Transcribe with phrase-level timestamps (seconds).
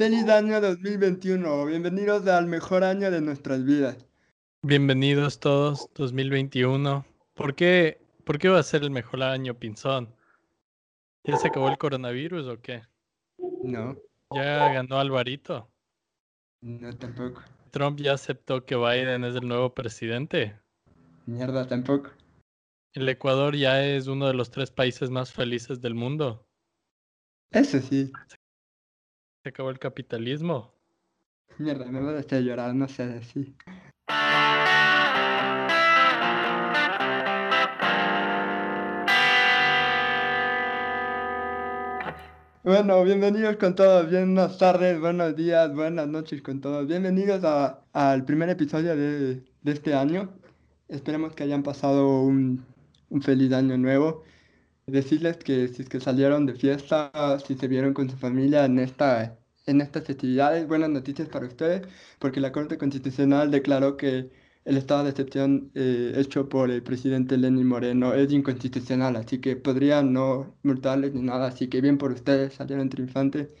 [0.00, 1.66] Feliz año 2021.
[1.66, 3.98] Bienvenidos al mejor año de nuestras vidas.
[4.62, 7.04] Bienvenidos todos, 2021.
[7.34, 10.08] ¿Por qué, ¿Por qué va a ser el mejor año, Pinzón?
[11.24, 12.80] ¿Ya se acabó el coronavirus o qué?
[13.62, 13.94] No,
[14.34, 15.70] ¿Ya ganó Alvarito?
[16.62, 17.42] no tampoco.
[17.70, 20.58] ¿Trump ya aceptó que Biden es el nuevo presidente?
[21.26, 22.08] Mierda tampoco.
[22.94, 26.48] ¿El Ecuador ya es uno de los tres países más felices del mundo?
[27.52, 28.10] Eso sí.
[29.42, 30.70] ¿Se acabó el capitalismo?
[31.56, 33.54] Mierda, me voy a hacer llorar, no sé decir.
[42.62, 46.86] Bueno, bienvenidos con todos, buenas tardes, buenos días, buenas noches con todos.
[46.86, 47.42] Bienvenidos
[47.94, 50.34] al primer episodio de, de este año.
[50.88, 52.66] Esperemos que hayan pasado un,
[53.08, 54.22] un feliz año nuevo.
[54.90, 57.10] Decirles que si es que salieron de fiesta,
[57.46, 61.82] si se vieron con su familia en esta, en estas festividades, buenas noticias para ustedes,
[62.18, 64.30] porque la Corte Constitucional declaró que
[64.64, 69.56] el estado de excepción eh, hecho por el presidente Lenín Moreno es inconstitucional, así que
[69.56, 73.54] podrían no multarles ni nada, así que bien por ustedes, salieron triunfantes.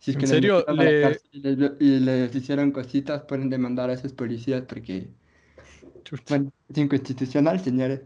[0.00, 0.64] Si es ¿En que les serio?
[0.70, 5.10] Le- y les, y les hicieron cositas, pueden demandar a esos policías porque,
[6.28, 8.00] bueno, es inconstitucional, señores.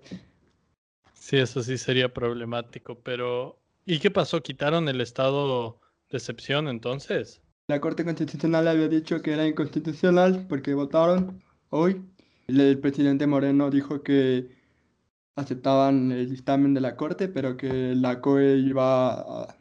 [1.26, 4.44] Sí, eso sí sería problemático, pero ¿y qué pasó?
[4.44, 7.42] ¿Quitaron el estado de excepción entonces?
[7.66, 12.00] La Corte Constitucional había dicho que era inconstitucional porque votaron hoy.
[12.46, 14.56] El, presidente Moreno dijo que
[15.34, 19.58] aceptaban el dictamen de la Corte, pero que la COE iba a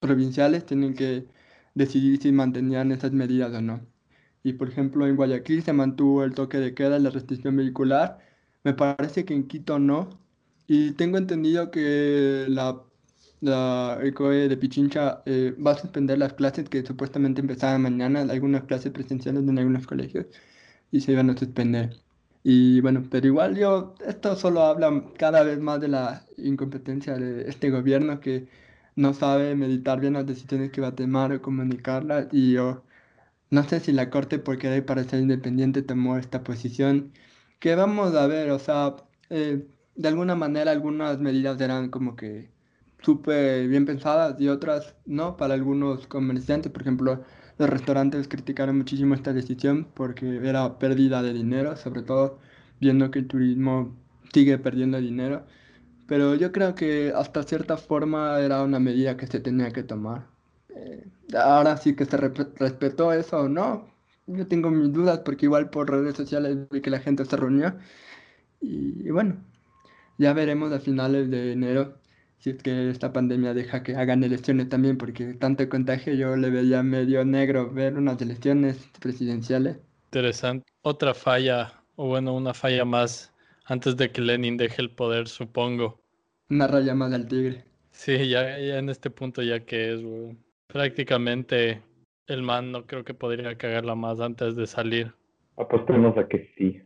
[0.00, 1.26] provinciales, tienen que
[1.74, 3.86] decidir si mantenían esas medidas o no.
[4.42, 8.20] Y por ejemplo, en Guayaquil se mantuvo el toque de queda la restricción vehicular.
[8.62, 10.23] Me parece que en Quito no.
[10.66, 12.82] Y tengo entendido que la
[13.44, 18.64] la el de Pichincha eh, va a suspender las clases que supuestamente empezaban mañana, algunas
[18.64, 20.26] clases presenciales en algunos colegios,
[20.90, 21.96] y se iban a suspender.
[22.42, 27.48] Y bueno, pero igual yo, esto solo habla cada vez más de la incompetencia de
[27.48, 28.48] este gobierno que
[28.96, 32.28] no sabe meditar bien las decisiones que va a tomar o comunicarlas.
[32.32, 32.84] Y yo
[33.50, 37.12] no sé si la Corte, por querer parecer independiente, tomó esta posición.
[37.58, 38.96] Que vamos a ver, o sea,
[39.30, 42.50] eh, de alguna manera algunas medidas eran como que
[43.00, 47.22] súper bien pensadas y otras no, para algunos comerciantes, por ejemplo,
[47.58, 52.38] los restaurantes criticaron muchísimo esta decisión porque era pérdida de dinero, sobre todo
[52.80, 53.94] viendo que el turismo
[54.32, 55.46] sigue perdiendo dinero.
[56.06, 60.26] Pero yo creo que hasta cierta forma era una medida que se tenía que tomar.
[60.76, 61.06] Eh,
[61.36, 63.86] ahora sí que se rep- respetó eso o no.
[64.26, 67.76] Yo tengo mis dudas porque igual por redes sociales vi que la gente se reunió.
[68.60, 69.36] Y bueno,
[70.18, 71.98] ya veremos a finales de enero
[72.44, 76.50] si es que esta pandemia deja que hagan elecciones también, porque tanto contagio yo le
[76.50, 79.78] veía medio negro ver unas elecciones presidenciales.
[80.08, 80.66] Interesante.
[80.82, 83.32] Otra falla, o bueno, una falla más
[83.64, 85.98] antes de que Lenin deje el poder, supongo.
[86.50, 87.64] Una raya más al tigre.
[87.92, 90.38] Sí, ya, ya en este punto ya que es, weón.
[90.66, 91.80] Prácticamente
[92.26, 95.14] el man no creo que podría cagarla más antes de salir.
[95.56, 96.82] Apostemos a que sí.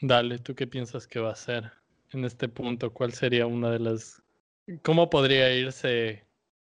[0.00, 1.79] Dale, ¿tú qué piensas que va a ser
[2.12, 2.92] en este punto?
[2.92, 4.22] ¿Cuál sería una de las...
[4.82, 6.24] ¿Cómo podría irse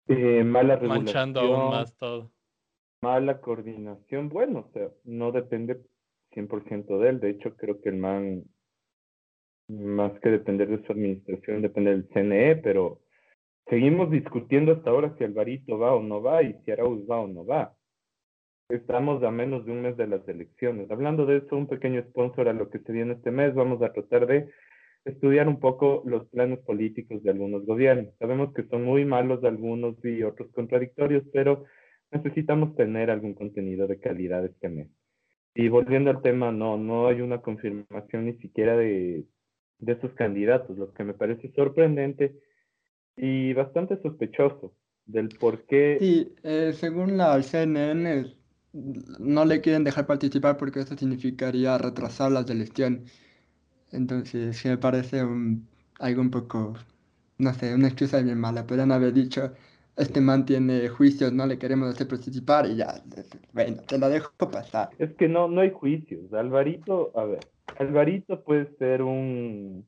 [0.07, 2.31] Eh, mala manchando aún más todo?
[3.01, 4.29] mala coordinación.
[4.29, 5.81] Bueno, o sea, no depende
[6.31, 7.19] 100% de él.
[7.19, 8.43] De hecho, creo que el man,
[9.67, 13.01] más que depender de su administración, depende del CNE, pero
[13.67, 17.27] seguimos discutiendo hasta ahora si Alvarito va o no va y si Arauz va o
[17.27, 17.75] no va.
[18.69, 20.91] Estamos a menos de un mes de las elecciones.
[20.91, 23.91] Hablando de eso, un pequeño sponsor a lo que se viene este mes, vamos a
[23.93, 24.49] tratar de
[25.05, 28.13] estudiar un poco los planes políticos de algunos gobiernos.
[28.19, 31.65] Sabemos que son muy malos algunos y otros contradictorios, pero
[32.11, 34.87] necesitamos tener algún contenido de calidad este mes.
[35.55, 39.25] Y volviendo al tema, no, no hay una confirmación ni siquiera de,
[39.79, 42.35] de estos candidatos, lo que me parece sorprendente
[43.15, 44.73] y bastante sospechoso
[45.05, 48.33] del por qué Sí, eh, según la CNN,
[48.73, 53.11] no le quieren dejar participar porque eso significaría retrasar las elecciones.
[53.91, 55.67] Entonces, sí me parece un-
[55.99, 56.73] algo un poco,
[57.37, 58.65] no sé, una excusa bien mala.
[58.67, 59.51] Podrían haber dicho,
[59.97, 63.03] este man tiene juicios, no le queremos hacer participar y ya,
[63.53, 64.89] bueno, te lo dejo pasar.
[64.99, 66.31] Es que no, no hay juicios.
[66.33, 67.39] Alvarito, a ver,
[67.79, 69.85] Alvarito puede ser un,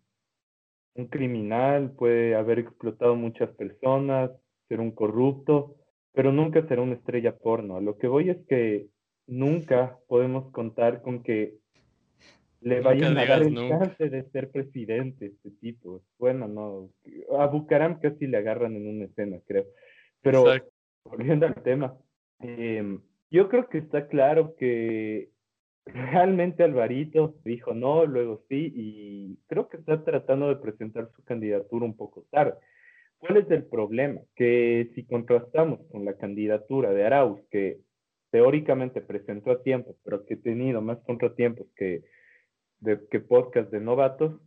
[0.95, 4.31] un criminal, puede haber explotado muchas personas,
[4.67, 5.75] ser un corrupto,
[6.13, 7.79] pero nunca será una estrella porno.
[7.81, 8.89] Lo que voy es que
[9.27, 11.60] nunca podemos contar con que
[12.61, 16.03] le vayan a dar el chance de ser presidente este tipo.
[16.19, 16.89] Bueno, no,
[17.37, 19.65] a Bucaram casi le agarran en una escena, creo.
[20.21, 20.71] Pero Exacto.
[21.03, 21.97] volviendo al tema,
[22.39, 22.99] eh,
[23.31, 25.29] Yo creo que está claro que
[25.85, 31.85] realmente Alvarito dijo no, luego sí, y creo que está tratando de presentar su candidatura
[31.85, 32.53] un poco tarde.
[33.17, 34.21] ¿Cuál es el problema?
[34.35, 37.79] Que si contrastamos con la candidatura de Arauz, que
[38.31, 42.03] teóricamente presentó a tiempo, pero que ha tenido más contratiempos que,
[42.81, 44.39] de, que podcast de novatos,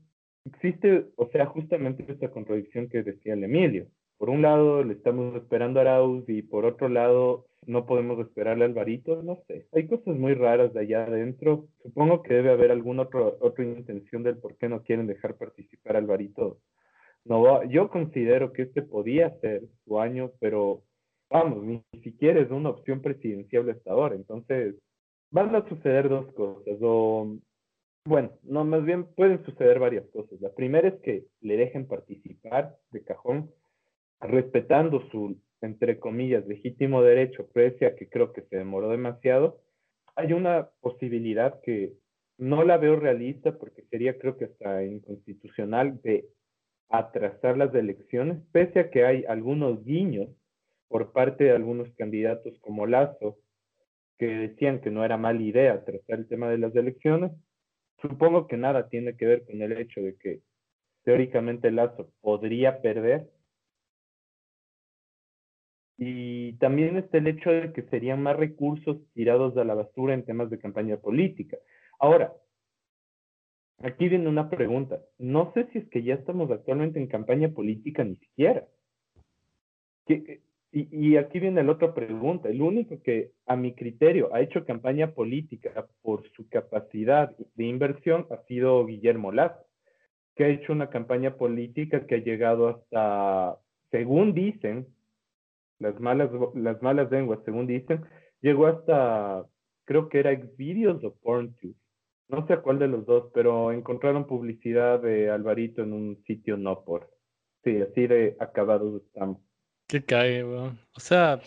[0.44, 3.86] existe, o sea, justamente esta contradicción que decía el Emilio.
[4.18, 8.64] Por un lado, le estamos esperando a Arauz y por otro lado, no podemos esperarle
[8.64, 9.66] a Alvarito, no sé.
[9.72, 11.66] Hay cosas muy raras de allá adentro.
[11.82, 13.08] Supongo que debe haber alguna
[13.40, 16.58] otra intención del por qué no quieren dejar participar a Alvarito.
[17.24, 20.82] No, yo considero que este podía ser su año, pero
[21.30, 24.14] vamos, ni siquiera es una opción presidencial hasta ahora.
[24.14, 24.76] Entonces,
[25.30, 26.76] van a suceder dos cosas.
[26.82, 27.36] O,
[28.06, 30.40] bueno, no, más bien pueden suceder varias cosas.
[30.40, 33.50] La primera es que le dejen participar de cajón,
[34.20, 39.60] respetando su, entre comillas, legítimo derecho, pese a que creo que se demoró demasiado.
[40.16, 41.94] Hay una posibilidad que
[42.36, 46.28] no la veo realista porque sería creo que hasta inconstitucional de
[46.90, 50.28] atrasar las elecciones, pese a que hay algunos guiños
[50.88, 53.38] por parte de algunos candidatos como Lazo,
[54.18, 57.32] que decían que no era mala idea tratar el tema de las elecciones,
[58.00, 60.40] supongo que nada tiene que ver con el hecho de que
[61.04, 63.30] teóricamente Lazo podría perder.
[65.96, 70.24] Y también está el hecho de que serían más recursos tirados a la basura en
[70.24, 71.56] temas de campaña política.
[72.00, 72.34] Ahora,
[73.78, 75.00] aquí viene una pregunta.
[75.18, 78.66] No sé si es que ya estamos actualmente en campaña política ni siquiera.
[80.06, 80.42] ¿Qué,
[80.76, 82.48] y, aquí viene la otra pregunta.
[82.48, 88.26] El único que, a mi criterio, ha hecho campaña política por su capacidad de inversión
[88.30, 89.64] ha sido Guillermo Lazo,
[90.34, 93.56] que ha hecho una campaña política que ha llegado hasta,
[93.92, 94.88] según dicen,
[95.78, 98.04] las malas, las malas lenguas, según dicen,
[98.40, 99.46] llegó hasta,
[99.84, 101.76] creo que era Xvideos o PornTube.
[102.28, 106.82] No sé cuál de los dos, pero encontraron publicidad de Alvarito en un sitio no
[106.82, 107.10] por.
[107.62, 109.38] Sí, así de acabados estamos.
[109.94, 111.38] Que cae, O sea,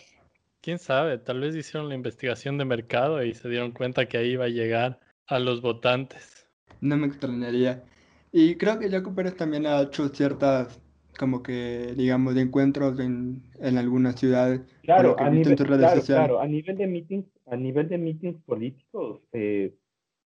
[0.62, 4.30] quién sabe, tal vez hicieron la investigación de mercado y se dieron cuenta que ahí
[4.30, 6.48] iba a llegar a los votantes.
[6.80, 7.84] No me extrañaría.
[8.32, 10.80] Y creo que Jaco Pérez también ha hecho ciertas,
[11.18, 14.62] como que, digamos, de encuentros en, en algunas ciudades.
[14.80, 19.74] Claro, a nivel, claro, claro, a nivel de meetings, a nivel de meetings políticos, eh,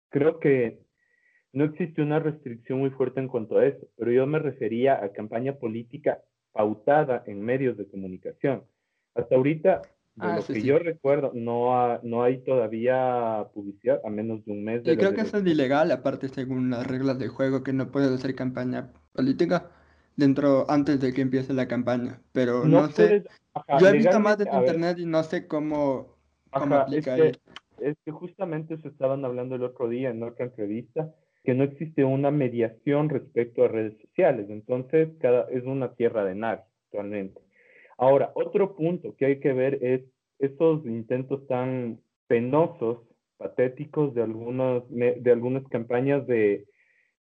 [0.10, 0.78] creo que
[1.54, 5.12] no existe una restricción muy fuerte en cuanto a eso, pero yo me refería a
[5.12, 8.64] campaña política pautada en medios de comunicación.
[9.16, 9.82] Hasta ahorita,
[10.16, 14.64] de ah, lo que yo recuerdo, no, no hay todavía publicidad a menos de un
[14.64, 14.84] mes.
[14.84, 18.12] De creo que eso es ilegal, aparte según las reglas del juego, que no puedes
[18.12, 19.70] hacer campaña política
[20.16, 22.22] dentro antes de que empiece la campaña.
[22.32, 23.24] Pero no, sé.
[23.80, 26.18] yo he visto más de internet y no sé cómo,
[26.52, 27.40] aplica es
[27.80, 31.14] Es que justamente se estaban hablando el otro día en otra entrevista
[31.44, 34.48] que no existe una mediación respecto a redes sociales.
[34.50, 37.42] Entonces, cada, es una tierra de nadie actualmente.
[37.98, 40.02] Ahora, otro punto que hay que ver es
[40.40, 43.00] esos intentos tan penosos,
[43.38, 46.66] patéticos de, algunas de algunas campañas de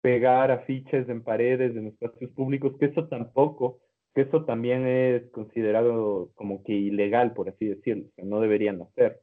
[0.01, 3.79] pegar afiches en paredes, en espacios públicos, que eso tampoco,
[4.13, 9.19] que eso también es considerado como que ilegal, por así decirlo, que no deberían hacer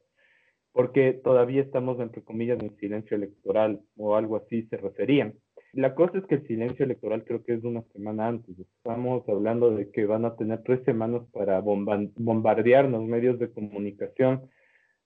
[0.79, 5.35] porque todavía estamos, entre comillas, en silencio electoral o algo así se referían.
[5.73, 8.57] La cosa es que el silencio electoral creo que es una semana antes.
[8.57, 14.49] Estamos hablando de que van a tener tres semanas para bombardear los medios de comunicación,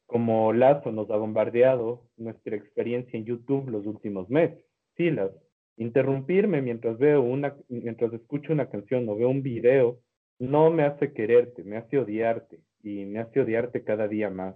[0.05, 4.63] como Lazo nos ha bombardeado nuestra experiencia en YouTube los últimos meses.
[4.99, 5.31] Sí, las
[5.79, 10.01] interrumpirme mientras veo una, mientras escucho una canción o veo un video,
[10.39, 14.55] no me hace quererte, me hace odiarte y me hace odiarte cada día más.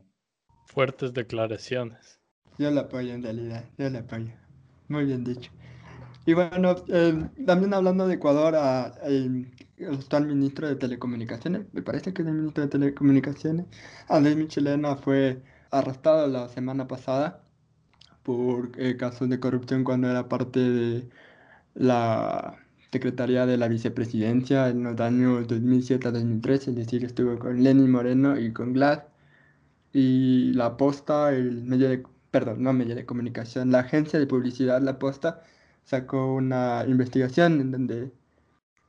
[0.67, 2.21] Fuertes declaraciones.
[2.59, 4.33] Yo la apoyo en realidad, yo la apoyo.
[4.89, 5.51] Muy bien dicho.
[6.27, 8.55] Y bueno, eh, también hablando de Ecuador,
[9.05, 9.53] el,
[9.93, 13.67] actual ministro de Telecomunicaciones, me parece que es el ministro de Telecomunicaciones,
[14.09, 17.45] Andrés Michelena, fue arrestado la semana pasada
[18.25, 21.09] por eh, casos de corrupción cuando era parte de
[21.75, 22.57] la
[22.91, 27.87] Secretaría de la Vicepresidencia en los años 2007 a 2013, es decir, estuvo con Lenny
[27.87, 29.03] Moreno y con Glass
[29.93, 34.81] y la Posta, el medio de, perdón, no medio de comunicación, la agencia de publicidad
[34.83, 35.43] La Posta
[35.85, 38.13] sacó una investigación en donde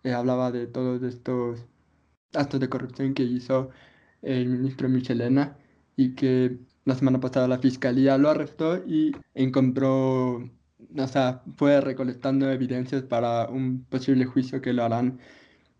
[0.03, 1.65] eh, hablaba de todos estos
[2.33, 3.69] actos de corrupción que hizo
[4.21, 5.57] el ministro Michelena
[5.95, 12.49] y que la semana pasada la fiscalía lo arrestó y encontró, o sea, fue recolectando
[12.51, 15.19] evidencias para un posible juicio que lo harán.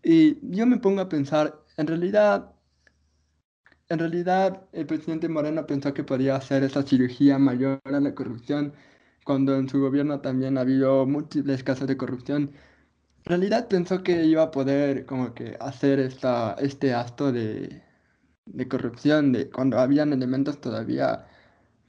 [0.02, 2.52] Y yo me pongo a pensar, en realidad
[3.88, 8.74] en realidad el presidente Moreno pensó que podía hacer esa cirugía mayor a la corrupción,
[9.24, 12.52] cuando en su gobierno también ha habido múltiples casos de corrupción.
[13.24, 17.82] En realidad pensó que iba a poder como que hacer esta, este acto de,
[18.46, 21.26] de corrupción, de cuando habían elementos todavía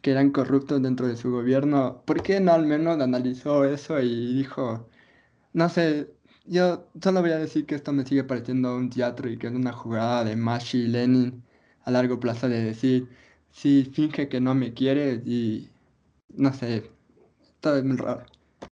[0.01, 2.03] que eran corruptos dentro de su gobierno.
[2.06, 4.89] ¿Por qué no al menos analizó eso y dijo,
[5.53, 6.13] no sé,
[6.46, 9.53] yo solo voy a decir que esto me sigue pareciendo un teatro y que es
[9.53, 11.46] una jugada de Mashi y Lenin
[11.83, 13.07] a largo plazo de decir,
[13.51, 15.69] sí, finge que no me quieres y
[16.36, 16.83] no sé,
[17.62, 18.24] todo es muy raro.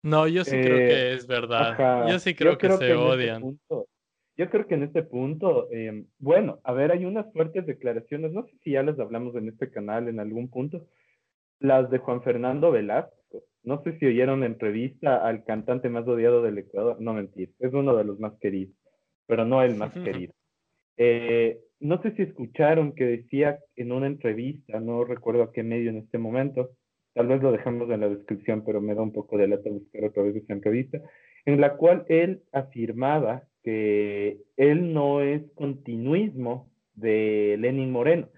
[0.02, 1.72] No, yo sí creo Eh, que es verdad.
[1.72, 3.40] Ajá, Yo sí creo que se en este odian.
[3.40, 3.88] punto-
[4.36, 8.44] yo creo que en este punto, eh, bueno, a ver, hay unas fuertes declaraciones, no
[8.44, 10.86] sé si ya las hablamos en este canal en algún punto,
[11.60, 13.14] las de Juan Fernando Velasco.
[13.62, 17.72] No sé si oyeron la entrevista al cantante más odiado del Ecuador, no mentir, es
[17.72, 18.74] uno de los más queridos,
[19.26, 20.34] pero no el más querido.
[20.96, 25.90] Eh, no sé si escucharon que decía en una entrevista, no recuerdo a qué medio
[25.90, 26.70] en este momento,
[27.14, 30.04] tal vez lo dejamos en la descripción, pero me da un poco de lata buscar
[30.04, 31.00] otra vez esa entrevista,
[31.44, 38.28] en la cual él afirmaba que él no es continuismo de Lenin Moreno,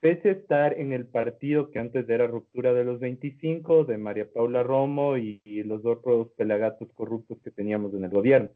[0.00, 4.30] pese a estar en el partido que antes era ruptura de los 25, de María
[4.32, 8.50] Paula Romo y, y los otros pelagatos corruptos que teníamos en el gobierno.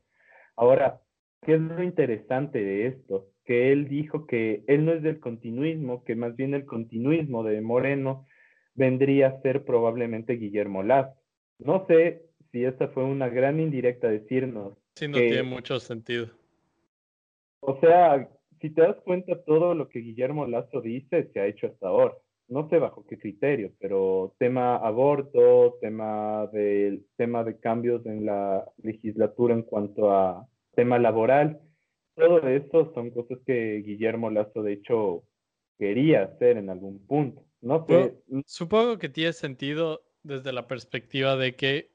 [0.56, 1.00] Ahora,
[1.42, 3.31] ¿qué es lo interesante de esto?
[3.44, 7.60] Que él dijo que él no es del continuismo, que más bien el continuismo de
[7.60, 8.26] Moreno
[8.74, 11.14] vendría a ser probablemente Guillermo Lazo.
[11.58, 14.74] No sé si esa fue una gran indirecta decirnos.
[14.94, 16.28] Sí, no que- tiene mucho sentido.
[17.60, 18.28] O sea,
[18.60, 22.14] si te das cuenta, todo lo que Guillermo Lazo dice se ha hecho hasta ahora.
[22.48, 28.64] No sé bajo qué criterio, pero tema aborto, tema de, tema de cambios en la
[28.82, 31.60] legislatura en cuanto a tema laboral,
[32.14, 35.24] todo eso son cosas que Guillermo Lazo, de hecho,
[35.78, 37.44] quería hacer en algún punto.
[37.60, 38.16] No sé,
[38.46, 41.92] Supongo que tiene sentido desde la perspectiva de que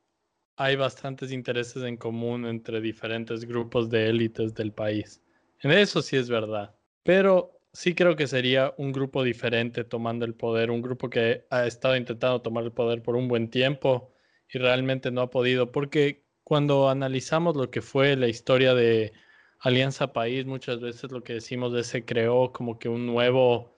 [0.55, 5.21] hay bastantes intereses en común entre diferentes grupos de élites del país.
[5.61, 6.75] En eso sí es verdad.
[7.03, 11.67] Pero sí creo que sería un grupo diferente tomando el poder, un grupo que ha
[11.67, 14.11] estado intentando tomar el poder por un buen tiempo
[14.51, 19.13] y realmente no ha podido, porque cuando analizamos lo que fue la historia de
[19.59, 23.75] Alianza País, muchas veces lo que decimos es se creó como que un nuevo,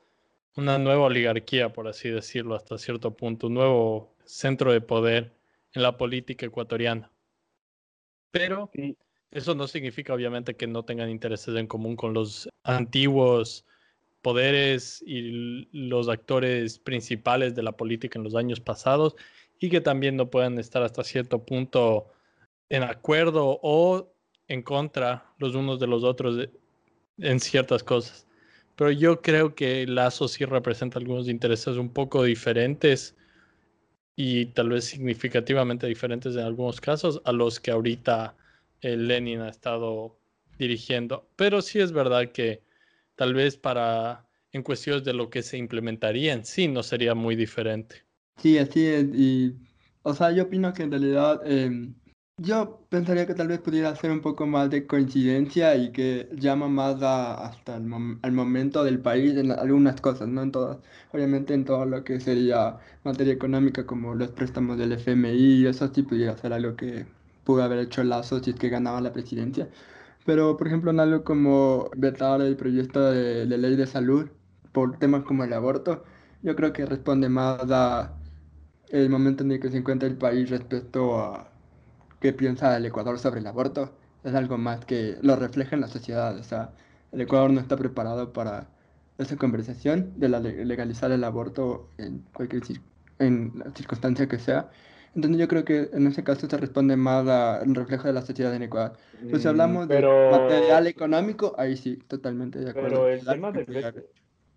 [0.55, 5.33] una nueva oligarquía, por así decirlo, hasta cierto punto, un nuevo centro de poder
[5.73, 7.11] en la política ecuatoriana.
[8.31, 8.69] Pero
[9.31, 13.65] eso no significa obviamente que no tengan intereses en común con los antiguos
[14.21, 19.15] poderes y los actores principales de la política en los años pasados
[19.59, 22.11] y que también no puedan estar hasta cierto punto
[22.69, 24.13] en acuerdo o
[24.49, 26.51] en contra los unos de los otros de-
[27.19, 28.27] en ciertas cosas.
[28.77, 33.15] Pero yo creo que Lazo sí representa algunos intereses un poco diferentes
[34.15, 38.35] y tal vez significativamente diferentes en algunos casos a los que ahorita
[38.81, 40.17] eh, Lenin ha estado
[40.57, 41.27] dirigiendo.
[41.35, 42.63] Pero sí es verdad que
[43.15, 47.35] tal vez para en cuestiones de lo que se implementaría en sí no sería muy
[47.35, 48.03] diferente.
[48.37, 49.05] Sí, así es.
[49.13, 49.55] Y,
[50.01, 51.98] o sea, yo opino que en realidad em,
[52.41, 56.67] yo pensaría que tal vez pudiera ser un poco más de coincidencia y que llama
[56.69, 60.77] más a- hasta el mom- al momento del país en algunas cosas, no en todas.
[61.11, 66.03] Obviamente en todo lo que sería materia económica como los préstamos del FMI, eso sí
[66.03, 67.05] pudiera ser algo que
[67.43, 69.69] pudo haber hecho Lazo si que ganaba la presidencia.
[70.25, 74.29] Pero, por ejemplo, en algo como vetar el proyecto de, de ley de salud
[74.73, 76.03] por temas como el aborto,
[76.43, 78.15] yo creo que responde más a
[78.89, 81.48] el momento en el que se encuentra el país respecto a
[82.19, 83.91] qué piensa el Ecuador sobre el aborto.
[84.23, 86.37] Es algo más que lo refleja en la sociedad.
[86.37, 86.71] O sea,
[87.11, 88.67] el Ecuador no está preparado para
[89.17, 92.81] esa conversación de la le- legalizar el aborto en cualquier cir-
[93.19, 94.69] en la circunstancia que sea.
[95.15, 98.21] Entonces yo creo que en ese caso se responde más a un reflejo de la
[98.21, 98.93] sociedad en Ecuador.
[99.29, 102.89] Pues si hablamos pero, de material económico, ahí sí, totalmente de acuerdo.
[102.89, 103.99] pero el tema que del veto,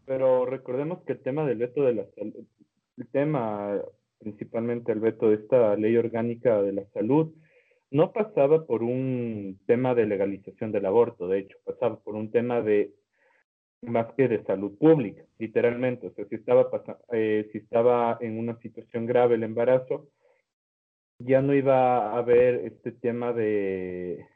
[0.04, 2.44] pero recordemos que el tema del veto de la salud,
[2.98, 3.80] el tema
[4.18, 7.32] principalmente el veto de esta ley orgánica de la salud,
[7.92, 12.60] no pasaba por un tema de legalización del aborto, de hecho, pasaba por un tema
[12.62, 12.92] de
[13.82, 16.06] más que de salud pública, literalmente.
[16.06, 16.68] O sea, si estaba,
[17.12, 20.08] eh, si estaba en una situación grave el embarazo,
[21.18, 24.26] ya no iba a haber este tema de,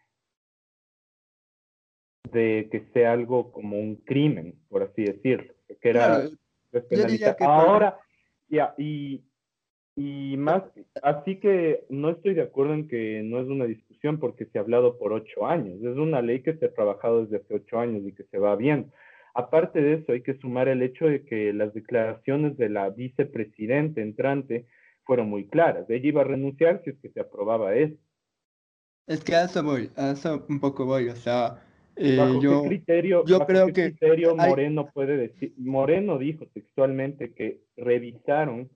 [2.32, 6.30] de que sea algo como un crimen, por así decirlo, que era Claro,
[6.72, 7.36] despenalizar.
[7.36, 8.00] que para- Ahora,
[8.48, 9.25] ya, y,
[9.97, 10.62] y más,
[11.03, 14.61] así que no estoy de acuerdo en que no es una discusión porque se ha
[14.61, 15.83] hablado por ocho años.
[15.83, 18.55] Es una ley que se ha trabajado desde hace ocho años y que se va
[18.57, 18.93] viendo.
[19.35, 24.00] Aparte de eso, hay que sumar el hecho de que las declaraciones de la vicepresidenta
[24.03, 24.67] entrante
[25.05, 25.88] fueron muy claras.
[25.88, 27.97] Ella iba a renunciar si es que se aprobaba eso.
[29.07, 31.62] Es que a eso voy, a eso un poco voy, o sea,
[31.97, 35.55] eh, ¿Bajo yo, qué criterio, yo bajo creo qué que criterio hay- Moreno puede decir?
[35.59, 38.69] Moreno dijo textualmente que revisaron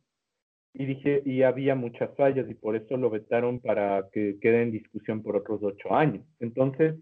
[0.73, 4.73] y dije y había muchas fallas y por eso lo vetaron para que quede en
[4.73, 6.25] discusión por otros ocho años.
[6.39, 6.95] Entonces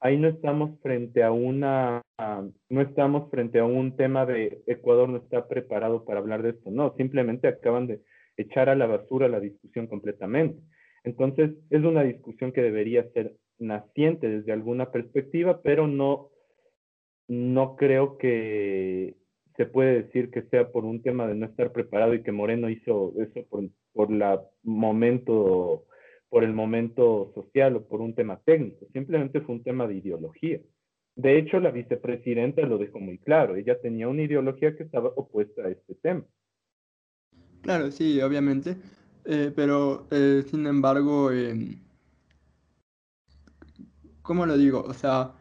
[0.00, 2.02] ahí no estamos frente a una
[2.68, 6.70] no estamos frente a un tema de Ecuador no está preparado para hablar de esto.
[6.70, 8.00] No, simplemente acaban de
[8.36, 10.60] echar a la basura la discusión completamente.
[11.04, 16.30] Entonces es una discusión que debería ser naciente desde alguna perspectiva, pero no,
[17.28, 19.16] no creo que
[19.56, 22.68] se puede decir que sea por un tema de no estar preparado y que Moreno
[22.68, 25.86] hizo eso por, por la momento,
[26.28, 28.86] por el momento social o por un tema técnico.
[28.92, 30.60] Simplemente fue un tema de ideología.
[31.16, 33.54] De hecho, la vicepresidenta lo dejó muy claro.
[33.54, 36.24] Ella tenía una ideología que estaba opuesta a este tema.
[37.62, 38.76] Claro, sí, obviamente,
[39.24, 41.80] eh, pero eh, sin embargo, em,
[44.20, 44.82] ¿cómo lo digo?
[44.82, 45.32] O sea,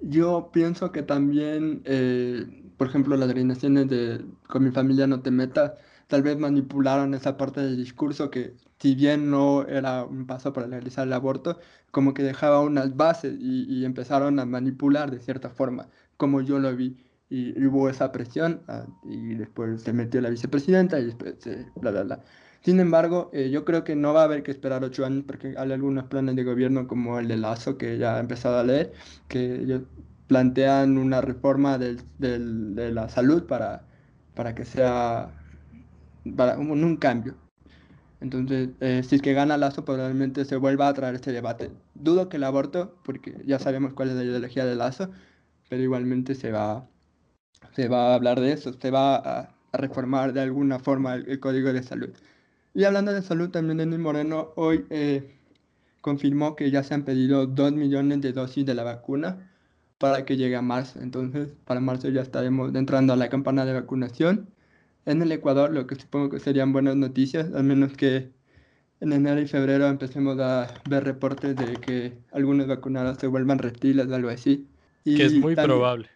[0.00, 5.30] yo pienso que también, eh, por ejemplo, las organizaciones de Con mi familia no te
[5.30, 5.74] metas,
[6.08, 10.66] tal vez manipularon esa parte del discurso que, si bien no era un paso para
[10.66, 11.60] legalizar el aborto,
[11.92, 16.58] como que dejaba unas bases y, y empezaron a manipular de cierta forma, como yo
[16.58, 16.96] lo vi.
[17.28, 21.70] Y, y hubo esa presión, ah, y después se metió la vicepresidenta y después, eh,
[21.76, 22.24] bla, bla, bla.
[22.62, 25.54] Sin embargo, eh, yo creo que no va a haber que esperar ocho años porque
[25.56, 28.92] hay algunos planes de gobierno como el de Lazo que ya he empezado a leer,
[29.28, 29.82] que ellos
[30.26, 33.84] plantean una reforma del, del- de la salud para,
[34.34, 35.30] para que sea
[36.36, 37.34] para un, cambio.
[38.20, 41.72] Entonces, eh, si es que gana Lazo, probablemente se vuelva a traer este debate.
[41.94, 45.10] Dudo que el aborto, porque ya sabemos cuál es la ideología de Lazo,
[45.68, 46.88] pero igualmente se va,
[47.74, 51.40] se va a hablar de eso, se va a, reformar de alguna forma el, el
[51.40, 52.10] Código de Salud.
[52.74, 55.38] Y hablando de salud, también Denis Moreno hoy eh,
[56.00, 59.51] confirmó que ya se han pedido 2 millones de dosis de la vacuna
[60.02, 60.98] para que llegue a marzo.
[61.00, 64.48] Entonces, para marzo ya estaremos entrando a la campana de vacunación
[65.06, 68.30] en el Ecuador, lo que supongo que serían buenas noticias, al menos que
[69.00, 74.08] en enero y febrero empecemos a ver reportes de que algunos vacunados se vuelvan reptiles
[74.08, 74.66] o algo así.
[75.04, 76.08] Que es Y muy también- probable.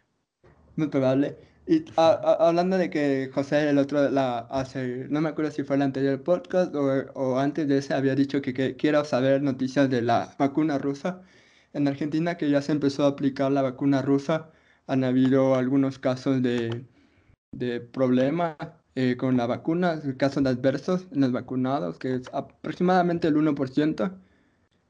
[0.75, 1.37] muy probable.
[1.69, 5.63] Y a- a- hablando de que José el otro, la, hace, no me acuerdo si
[5.63, 6.83] fue el anterior podcast o,
[7.15, 11.23] o antes de ese, había dicho que, que quiero saber noticias de la vacuna rusa.
[11.77, 14.51] En Argentina, que ya se empezó a aplicar la vacuna rusa,
[14.87, 16.87] han habido algunos casos de,
[17.53, 18.57] de problemas
[18.95, 24.19] eh, con la vacuna, casos adversos en los vacunados, que es aproximadamente el 1%,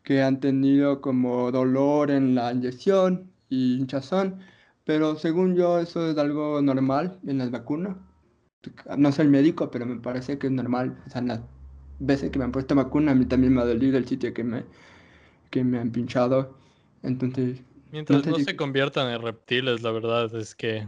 [0.05, 4.41] que han tenido como dolor en la inyección y hinchazón.
[4.85, 7.97] Pero según yo, eso es algo normal en las vacunas.
[8.97, 11.03] No soy médico, pero me parece que es normal.
[11.07, 11.41] O sea, las
[11.99, 14.45] veces que me han puesto vacuna, a mí también me ha dolido el sitio que
[14.45, 14.65] me,
[15.51, 16.66] que me han pinchado.
[17.03, 20.87] Entonces, Mientras sé no si- se conviertan en reptiles, la verdad es que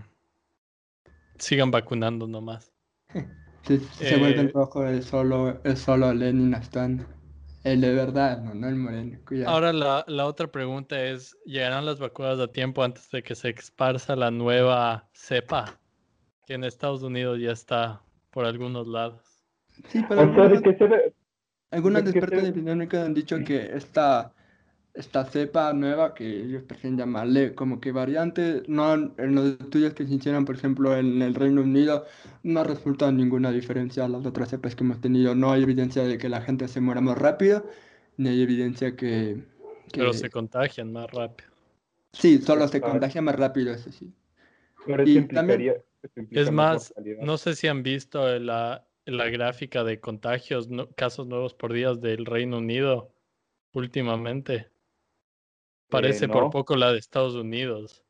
[1.38, 2.72] sigan vacunando nomás.
[3.66, 7.06] si, si se vuelve el Eh, rojo, es solo, es solo Lenin Astán.
[7.64, 9.18] El de verdad, no, no el moreno.
[9.26, 9.50] Cuidado.
[9.54, 13.50] Ahora la, la otra pregunta es, ¿llegarán las vacunas a tiempo antes de que se
[13.50, 15.80] esparza la nueva cepa?
[16.46, 19.20] Que en Estados Unidos ya está por algunos lados.
[19.88, 21.14] Sí, pero algunos, ve,
[21.70, 24.32] algunos de que expertos se- epidemiológicos han dicho que esta,
[24.98, 29.94] esta cepa nueva, que ellos prefieren llamarle como que variante, no, han- en los estudios
[29.94, 32.04] que se hicieron, por ejemplo, en el Reino Unido,
[32.42, 35.34] no resulta ninguna diferencia a las otras cepas que hemos tenido.
[35.34, 37.64] No hay evidencia de que la gente se muera más rápido,
[38.16, 39.44] ni hay evidencia que,
[39.92, 41.50] Pero se contagian más rápido.
[42.12, 44.12] Sí, solo se contagia más rápido, eso sí.
[44.86, 45.18] pero Y
[46.32, 51.54] Es más no sé si han visto la, la gráfica de contagios, no- casos nuevos
[51.54, 53.12] por días del Reino Unido
[53.72, 54.70] últimamente.
[55.88, 56.34] Parece no.
[56.34, 58.04] por poco la de Estados Unidos.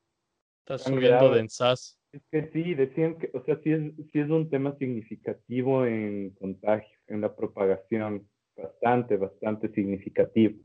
[0.61, 1.35] Está Tan subiendo grave.
[1.37, 1.99] de ensaz.
[2.13, 6.31] Es que sí, decían que, o sea, sí es, sí es un tema significativo en
[6.31, 10.59] contagio, en la propagación, bastante, bastante significativo.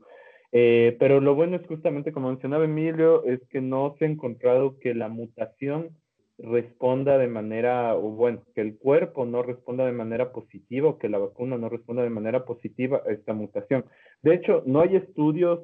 [0.52, 4.78] Eh, pero lo bueno es justamente, como mencionaba Emilio, es que no se ha encontrado
[4.78, 5.96] que la mutación
[6.38, 11.08] responda de manera, o bueno, que el cuerpo no responda de manera positiva o que
[11.08, 13.84] la vacuna no responda de manera positiva a esta mutación.
[14.22, 15.60] De hecho, no hay estudios,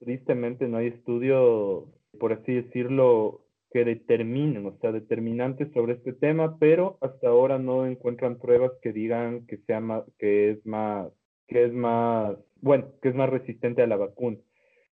[0.00, 1.84] tristemente no hay estudios,
[2.18, 7.86] por así decirlo, que determinen, o sea, determinantes sobre este tema, pero hasta ahora no
[7.86, 11.12] encuentran pruebas que digan que sea más, que es más,
[11.46, 14.38] que es más, bueno, que es más resistente a la vacuna.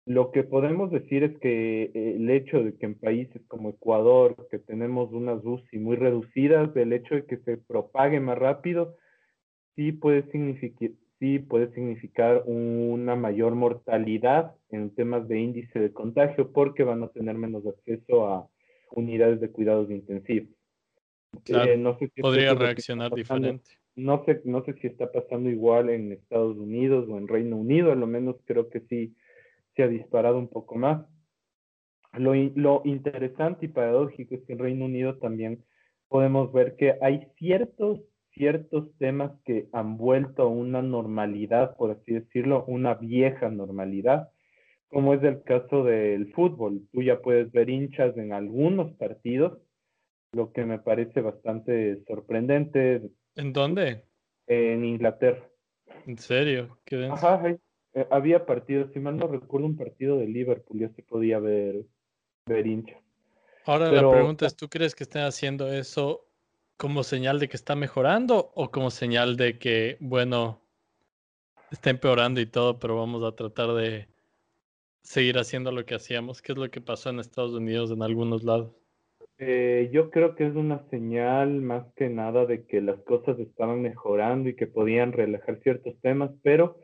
[0.06, 4.48] lo que podemos decir es que eh, el hecho de que en países como Ecuador,
[4.50, 8.96] que tenemos unas UCI muy reducidas, el hecho de que se propague más rápido,
[9.76, 16.52] sí puede significar, sí puede significar una mayor mortalidad en temas de índice de contagio
[16.52, 18.48] porque van a tener menos acceso a
[18.92, 20.50] unidades de cuidados intensivos.
[21.44, 23.70] Claro, no sé si podría reaccionar diferente.
[23.96, 27.90] No sé, no sé si está pasando igual en Estados Unidos o en Reino Unido,
[27.90, 29.16] a lo menos creo que sí
[29.74, 31.04] se ha disparado un poco más.
[32.12, 35.64] Lo, lo interesante y paradójico es que en Reino Unido también
[36.08, 38.00] podemos ver que hay ciertos,
[38.38, 44.30] ciertos temas que han vuelto a una normalidad, por así decirlo, una vieja normalidad,
[44.88, 46.80] como es el caso del fútbol.
[46.92, 49.58] Tú ya puedes ver hinchas en algunos partidos,
[50.32, 53.02] lo que me parece bastante sorprendente.
[53.34, 54.04] ¿En dónde?
[54.46, 55.46] En Inglaterra.
[56.06, 56.78] ¿En serio?
[56.84, 57.42] ¿Qué Ajá,
[57.94, 61.84] eh, había partidos, si mal no recuerdo, un partido de Liverpool, ya se podía ver,
[62.46, 62.96] ver hincha.
[63.64, 66.27] Ahora la pregunta es, ¿tú crees que estén haciendo eso
[66.78, 70.62] como señal de que está mejorando o como señal de que, bueno,
[71.70, 74.08] está empeorando y todo, pero vamos a tratar de
[75.02, 76.40] seguir haciendo lo que hacíamos?
[76.40, 78.74] ¿Qué es lo que pasó en Estados Unidos en algunos lados?
[79.38, 83.82] Eh, yo creo que es una señal más que nada de que las cosas estaban
[83.82, 86.78] mejorando y que podían relajar ciertos temas, pero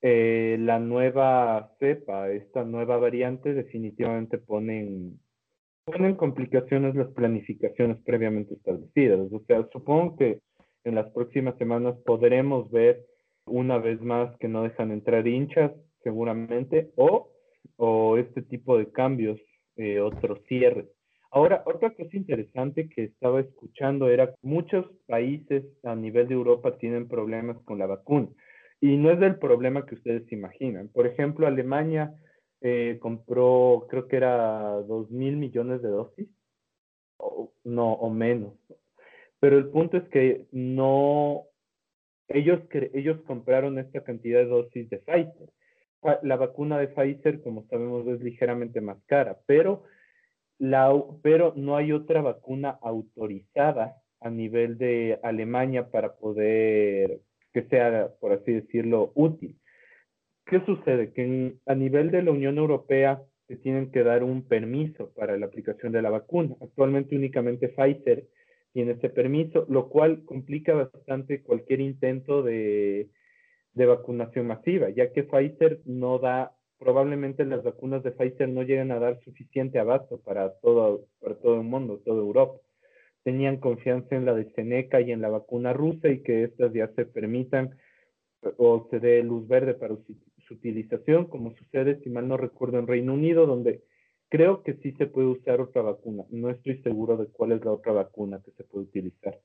[0.00, 5.20] eh, la nueva cepa, esta nueva variante, definitivamente ponen,
[5.90, 9.20] ponen complicaciones las planificaciones previamente establecidas.
[9.32, 10.40] O sea, supongo que
[10.84, 13.04] en las próximas semanas podremos ver
[13.46, 15.72] una vez más que no dejan entrar hinchas,
[16.02, 17.30] seguramente, o,
[17.76, 19.40] o este tipo de cambios,
[19.76, 20.86] eh, otros cierres.
[21.30, 27.06] Ahora, otra cosa interesante que estaba escuchando era muchos países a nivel de Europa tienen
[27.06, 28.28] problemas con la vacuna.
[28.80, 30.88] Y no es del problema que ustedes imaginan.
[30.88, 32.14] Por ejemplo, Alemania
[32.60, 36.28] eh, compró, creo que era dos mil millones de dosis,
[37.18, 38.54] o, no, o menos.
[39.40, 41.44] Pero el punto es que no,
[42.28, 42.60] ellos,
[42.92, 45.50] ellos compraron esta cantidad de dosis de Pfizer.
[46.22, 49.84] La vacuna de Pfizer, como sabemos, es ligeramente más cara, pero,
[50.58, 50.92] la,
[51.22, 57.20] pero no hay otra vacuna autorizada a nivel de Alemania para poder
[57.52, 59.58] que sea, por así decirlo, útil.
[60.48, 61.12] ¿Qué sucede?
[61.12, 65.46] Que a nivel de la Unión Europea se tienen que dar un permiso para la
[65.46, 66.56] aplicación de la vacuna.
[66.62, 68.26] Actualmente únicamente Pfizer
[68.72, 73.08] tiene ese permiso, lo cual complica bastante cualquier intento de,
[73.74, 78.90] de vacunación masiva, ya que Pfizer no da, probablemente las vacunas de Pfizer no llegan
[78.90, 82.58] a dar suficiente abasto para todo, para todo el mundo, toda Europa
[83.22, 86.88] tenían confianza en la de Seneca y en la vacuna rusa y que estas ya
[86.94, 87.76] se permitan
[88.56, 89.92] o se dé luz verde para
[90.48, 93.84] su, utilización, como sucede, si mal no recuerdo, en Reino Unido, donde
[94.28, 96.24] creo que sí se puede usar otra vacuna.
[96.30, 99.38] No estoy seguro de cuál es la otra vacuna que se puede utilizar.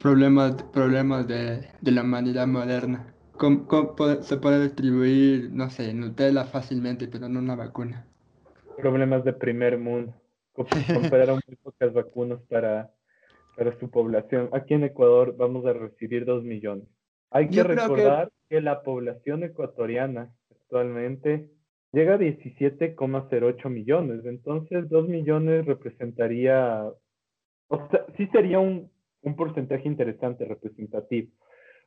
[0.00, 3.14] Problemas, problemas de, de la humanidad moderna.
[3.36, 3.66] ¿Cómo,
[4.20, 8.06] se puede distribuir, no sé, Nutella fácilmente, pero no una vacuna?
[8.76, 10.14] Problemas de primer mundo.
[10.52, 12.92] Compraron muy pocas vacunas para
[13.56, 14.48] para su población.
[14.52, 16.86] Aquí en Ecuador vamos a recibir dos millones.
[17.34, 18.60] Hay que recordar que...
[18.60, 21.50] la población ecuatoriana actualmente
[21.92, 24.24] llega a 17,08 millones.
[24.24, 26.88] Entonces, dos millones representaría,
[27.66, 28.88] o sea, sí sería un,
[29.22, 31.32] un porcentaje interesante, representativo.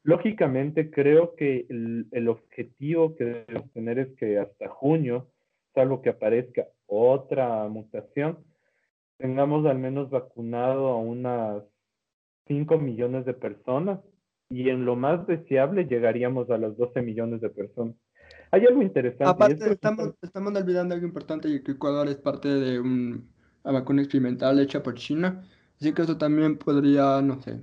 [0.04, 5.30] Lógicamente, creo que el, el, objetivo que debemos tener es que hasta junio,
[5.74, 8.40] salvo que aparezca otra mutación,
[9.18, 11.64] tengamos al menos vacunado a unas
[12.48, 14.02] 5 millones de personas
[14.50, 17.96] y en lo más deseable llegaríamos a los 12 millones de personas.
[18.52, 19.26] Hay algo interesante.
[19.26, 23.22] Aparte, estamos, estamos olvidando algo importante y que Ecuador es parte de una
[23.64, 25.44] vacuna experimental hecha por China.
[25.80, 27.60] Así que eso también podría, no sé,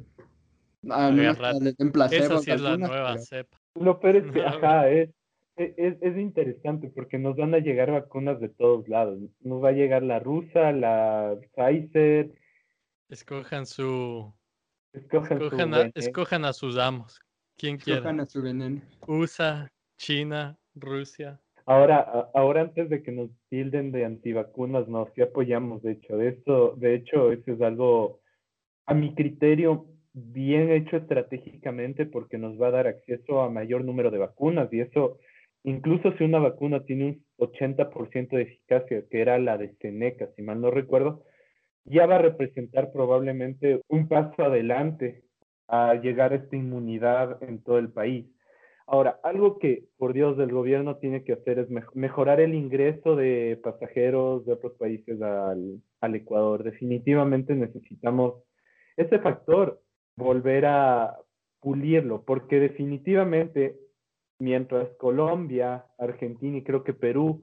[0.83, 3.59] Esa sí es la nueva cepa.
[3.75, 5.11] Lo peor es que, ajá, es,
[5.57, 9.19] es, es, interesante porque nos van a llegar vacunas de todos lados.
[9.41, 12.31] Nos va a llegar la rusa, la Pfizer.
[13.09, 14.33] Escojan su.
[14.95, 17.21] Escojan, escojan, a, sus amos.
[17.57, 17.99] ¿Quién quiere?
[17.99, 18.81] Escojan a su veneno.
[19.07, 21.41] USA, China, Rusia.
[21.67, 26.17] Ahora, ahora antes de que nos tilden de antivacunas, nos sí apoyamos, de hecho.
[26.17, 28.21] De, esto, de hecho, eso es algo,
[28.87, 34.11] a mi criterio, bien hecho estratégicamente porque nos va a dar acceso a mayor número
[34.11, 35.19] de vacunas y eso
[35.65, 40.43] Incluso si una vacuna tiene un 80% de eficacia, que era la de Seneca, si
[40.43, 41.25] mal no recuerdo,
[41.85, 45.25] ya va a representar probablemente un paso adelante
[45.69, 48.27] a llegar a esta inmunidad en todo el país.
[48.87, 53.59] Ahora, algo que, por Dios, el gobierno tiene que hacer es mejorar el ingreso de
[53.63, 56.63] pasajeros de otros países al, al Ecuador.
[56.63, 58.43] Definitivamente necesitamos
[58.97, 59.81] ese factor,
[60.17, 61.17] volver a
[61.61, 63.77] pulirlo, porque definitivamente,
[64.39, 67.43] mientras Colombia, Argentina y creo que Perú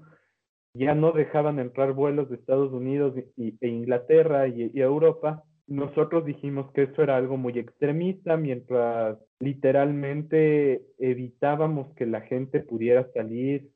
[0.73, 6.71] ya no dejaban entrar vuelos de Estados Unidos y, e Inglaterra y, Europa, nosotros dijimos
[6.71, 13.69] que eso era algo muy extremista, mientras literalmente evitábamos que la gente pudiera salir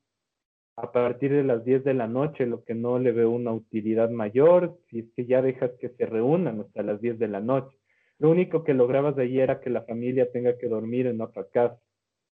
[0.78, 4.10] a partir de las 10 de la noche, lo que no le veo una utilidad
[4.10, 7.78] mayor, si es que ya dejas que se reúnan hasta las 10 de la noche.
[8.20, 11.48] Lo único que lograbas de ahí era que la familia tenga que dormir en otra
[11.48, 11.80] casa,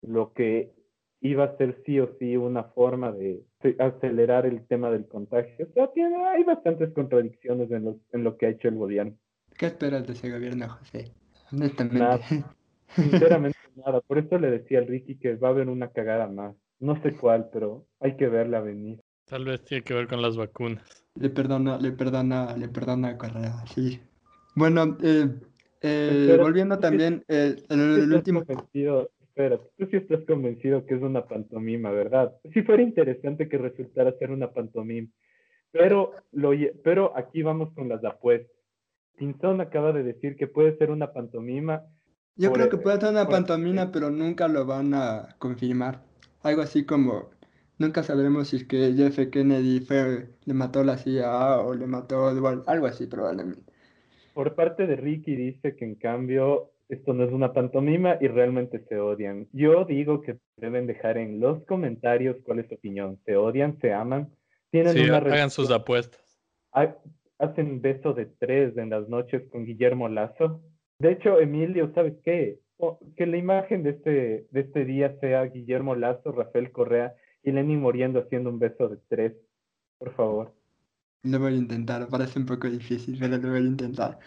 [0.02, 0.72] lo que
[1.26, 3.42] iba a ser sí o sí una forma de
[3.78, 5.66] acelerar el tema del contagio.
[5.68, 9.16] O sea, tiene, hay bastantes contradicciones en lo, en lo que ha hecho el gobierno.
[9.56, 11.12] ¿Qué esperas de ese gobierno, José?
[11.52, 11.98] Honestamente.
[11.98, 12.20] Nada.
[12.88, 14.00] Sinceramente nada.
[14.00, 16.54] Por eso le decía al Ricky que va a haber una cagada más.
[16.78, 19.00] No sé cuál, pero hay que verla venir.
[19.24, 21.04] Tal vez tiene que ver con las vacunas.
[21.14, 24.00] Le perdona, le perdona, le perdona Correa, sí.
[24.54, 25.28] Bueno, eh,
[25.80, 28.44] eh, volviendo también, eh, en el último...
[29.37, 32.35] Espera, tú sí estás convencido que es una pantomima, ¿verdad?
[32.55, 35.11] Si fuera interesante que resultara ser una pantomima.
[35.72, 38.57] Pero, lo, pero aquí vamos con las apuestas.
[39.14, 41.85] Pinzón acaba de decir que puede ser una pantomima.
[42.37, 46.03] Yo creo que puede ser una pantomima, pero nunca lo van a confirmar.
[46.42, 47.29] Algo así como,
[47.77, 52.29] nunca sabremos si es que Jeff Kennedy fue, le mató la CIA o le mató
[52.29, 53.70] algo así probablemente.
[54.33, 58.85] Por parte de Ricky dice que en cambio esto no es una pantomima y realmente
[58.88, 59.49] se odian.
[59.53, 63.18] Yo digo que deben dejar en los comentarios cuál es su opinión.
[63.25, 63.79] ¿Se odian?
[63.81, 64.31] ¿Se aman?
[64.70, 66.40] ¿Tienen sí, hagan sus apuestas.
[67.38, 70.62] ¿Hacen beso de tres en las noches con Guillermo Lazo?
[70.99, 72.61] De hecho, Emilio, ¿sabes qué?
[73.16, 77.81] que la imagen de este, de este día sea Guillermo Lazo, Rafael Correa y Lenin
[77.81, 79.33] muriendo haciendo un beso de tres.
[79.99, 80.55] Por favor.
[81.22, 84.18] Lo voy a intentar, parece un poco difícil, pero lo voy a intentar.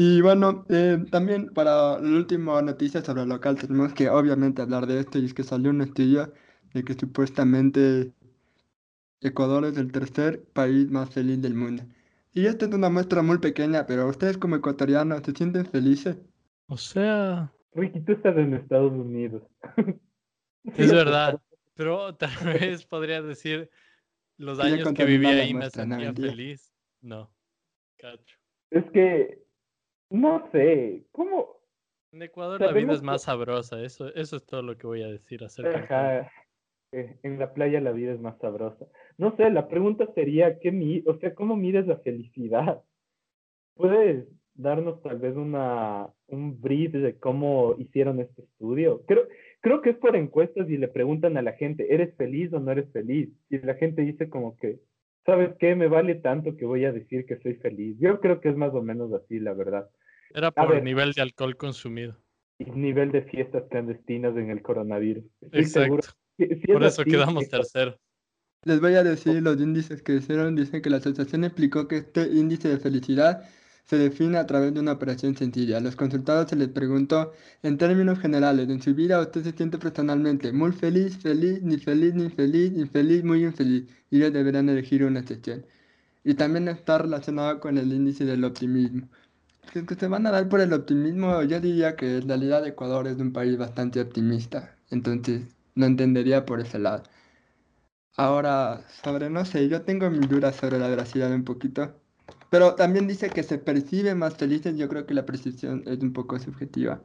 [0.00, 4.86] Y bueno, eh, también para la última noticia sobre el local tenemos que obviamente hablar
[4.86, 6.32] de esto y es que salió un estudio
[6.72, 8.12] de que supuestamente
[9.20, 11.82] Ecuador es el tercer país más feliz del mundo.
[12.32, 16.16] Y esta es una muestra muy pequeña, pero ustedes como ecuatorianos se sienten felices.
[16.68, 17.52] O sea...
[17.74, 19.42] Ricky, tú estás en Estados Unidos.
[20.76, 21.40] es verdad,
[21.74, 22.30] pero tal
[22.60, 23.68] vez podría decir
[24.36, 26.72] los años que viví ahí me sentía feliz.
[27.00, 27.32] No,
[27.96, 28.36] cacho.
[28.70, 29.47] Es que
[30.10, 31.58] no sé, ¿cómo?
[32.12, 35.08] En Ecuador la vida es más sabrosa, eso, eso es todo lo que voy a
[35.08, 36.30] decir acerca Ajá.
[36.92, 38.86] Eh, en la playa la vida es más sabrosa.
[39.18, 42.82] No sé, la pregunta sería, ¿qué mi o sea, ¿cómo mides la felicidad?
[43.74, 49.02] ¿Puedes darnos tal vez una, un brief de cómo hicieron este estudio?
[49.06, 49.28] Creo,
[49.60, 52.72] creo que es por encuestas y le preguntan a la gente, ¿eres feliz o no
[52.72, 53.28] eres feliz?
[53.50, 54.80] Y la gente dice como que,
[55.28, 55.74] ¿sabes qué?
[55.74, 57.98] Me vale tanto que voy a decir que soy feliz.
[58.00, 59.90] Yo creo que es más o menos así, la verdad.
[60.34, 62.16] Era por el nivel de alcohol consumido.
[62.58, 65.24] Y nivel de fiestas clandestinas en el coronavirus.
[65.52, 66.08] Exacto.
[66.72, 67.96] por eso quedamos terceros.
[68.64, 70.56] Les voy a decir los índices que hicieron.
[70.56, 73.42] Dicen que la asociación explicó que este índice de felicidad
[73.88, 75.78] se define a través de una operación sencilla.
[75.78, 79.78] A los consultados se les preguntó, en términos generales, en su vida usted se siente
[79.78, 83.84] personalmente muy feliz, feliz, ni feliz, ni feliz, infeliz, muy infeliz.
[84.10, 85.64] Y ellos deberán elegir una excepción.
[86.24, 89.08] Y también está relacionado con el índice del optimismo.
[89.72, 93.06] Que, que se van a dar por el optimismo, yo diría que en realidad Ecuador
[93.08, 94.76] es un país bastante optimista.
[94.90, 95.42] Entonces,
[95.74, 97.04] no entendería por ese lado.
[98.16, 101.94] Ahora, sobre, no sé, yo tengo mis dudas sobre la veracidad un poquito.
[102.50, 106.12] Pero también dice que se percibe más felices, yo creo que la percepción es un
[106.12, 107.02] poco subjetiva.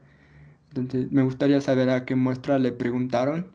[0.69, 3.51] Entonces, me gustaría saber a qué muestra le preguntaron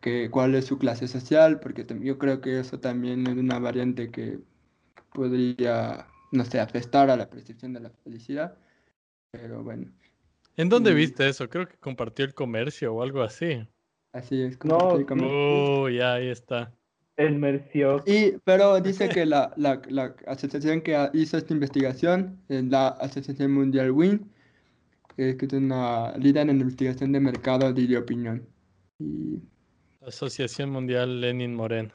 [0.00, 4.10] que, cuál es su clase social, porque yo creo que eso también es una variante
[4.10, 4.38] que
[5.12, 8.56] podría, no sé, afectar a la percepción de la felicidad.
[9.30, 9.92] Pero bueno.
[10.56, 11.48] ¿En dónde viste eso?
[11.48, 13.66] Creo que compartió el comercio o algo así.
[14.12, 14.58] Así es.
[14.64, 16.72] No, oh, ya ahí está.
[17.20, 17.62] El
[18.06, 23.52] Y, pero dice que la, la, la, asociación que hizo esta investigación es la Asociación
[23.52, 24.30] Mundial WIN,
[25.16, 28.48] que es una líder en investigación de mercado y de opinión.
[28.98, 29.38] Y...
[30.00, 31.90] Asociación Mundial Lenin Moreno.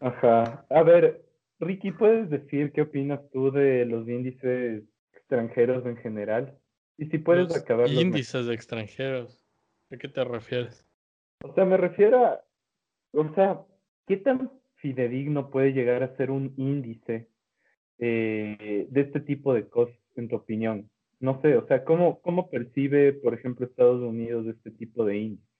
[0.00, 0.66] Ajá.
[0.68, 1.24] A ver,
[1.58, 4.82] Ricky, ¿puedes decir qué opinas tú de los índices
[5.14, 6.58] extranjeros en general?
[6.98, 7.88] Y si puedes los acabar.
[7.88, 9.42] Índices de extranjeros.
[9.90, 10.84] ¿A qué te refieres?
[11.42, 12.44] O sea, me refiero a.
[13.12, 13.62] O sea,
[14.06, 17.28] ¿qué tan fidedigno puede llegar a ser un índice
[17.98, 20.90] eh, de este tipo de cosas, en tu opinión?
[21.18, 25.56] No sé, o sea, ¿cómo, ¿cómo percibe, por ejemplo, Estados Unidos este tipo de índice?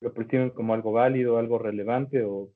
[0.00, 2.52] lo perciben como algo válido, algo relevante o...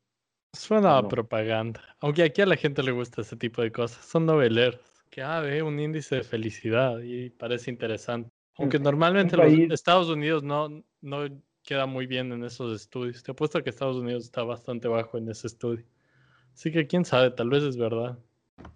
[0.52, 1.80] Suena a propaganda.
[2.00, 4.04] Aunque aquí a la gente le gusta ese tipo de cosas.
[4.04, 4.80] Son noveleros.
[5.10, 8.30] Que, ah, ve un índice de felicidad y parece interesante.
[8.56, 11.24] Aunque normalmente los Estados Unidos no, no
[11.64, 13.22] queda muy bien en esos estudios.
[13.22, 15.84] Te apuesto que Estados Unidos está bastante bajo en ese estudio.
[16.52, 18.18] Así que quién sabe, tal vez es verdad.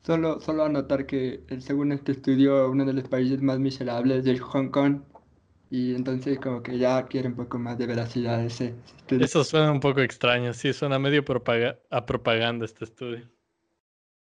[0.03, 4.71] Solo, solo anotar que según este estudio, uno de los países más miserables es Hong
[4.71, 5.03] Kong.
[5.71, 9.25] Y entonces como que ya quiere un poco más de veracidad ese, estudio.
[9.25, 11.23] Eso suena un poco extraño, sí, suena medio
[11.91, 13.29] a propaganda este estudio.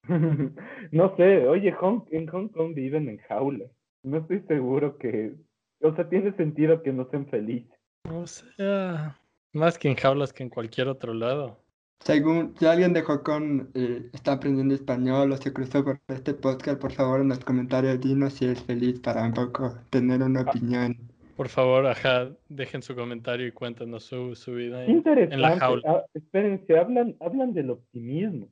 [0.91, 1.75] no sé, oye,
[2.11, 3.71] en Hong Kong viven en jaulas.
[4.03, 5.35] No estoy seguro que,
[5.81, 7.76] o sea, tiene sentido que no sean felices.
[8.13, 9.19] O sea,
[9.53, 11.59] más que en jaulas que en cualquier otro lado.
[12.01, 16.81] Según, si alguien de Hong eh, está aprendiendo español o se cruzó por este podcast,
[16.81, 20.51] por favor en los comentarios dinos si es feliz para un poco tener una ah.
[20.51, 20.97] opinión.
[21.37, 25.83] Por favor, ajá, dejen su comentario y cuéntanos su, su vida en, en, la jaula.
[25.87, 28.49] Ah, espérense, hablan, hablan del optimismo.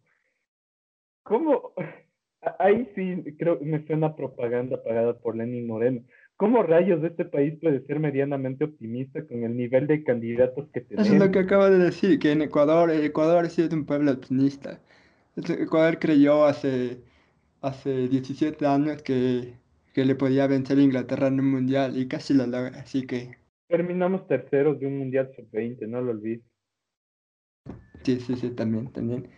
[1.23, 1.73] ¿Cómo?
[2.59, 6.03] Ahí sí creo que me suena propaganda pagada por Lenin Moreno.
[6.37, 10.81] ¿Cómo rayos de este país puede ser medianamente optimista con el nivel de candidatos que
[10.81, 11.07] tenemos?
[11.07, 14.11] Eso es lo que acabo de decir, que en Ecuador, Ecuador sí es un pueblo
[14.11, 14.81] optimista.
[15.37, 16.99] Ecuador creyó hace,
[17.61, 19.55] hace 17 años que,
[19.93, 23.37] que le podía vencer a Inglaterra en un mundial y casi lo logra, así que...
[23.69, 26.43] Terminamos terceros de un mundial sub-20, no lo olvides.
[28.03, 29.29] Sí, sí, sí, también, también.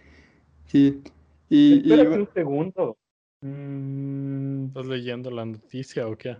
[0.65, 1.03] Sí.
[1.49, 2.97] Y, un segundo.
[3.43, 4.67] Mm.
[4.67, 6.37] ¿Estás leyendo la noticia o qué?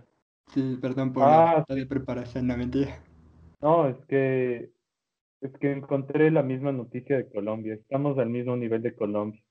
[0.53, 3.01] Sí, perdón por ah, la de preparación, no mentira.
[3.61, 4.71] No, es que
[5.41, 7.75] es que encontré la misma noticia de Colombia.
[7.75, 9.41] Estamos al mismo nivel de Colombia.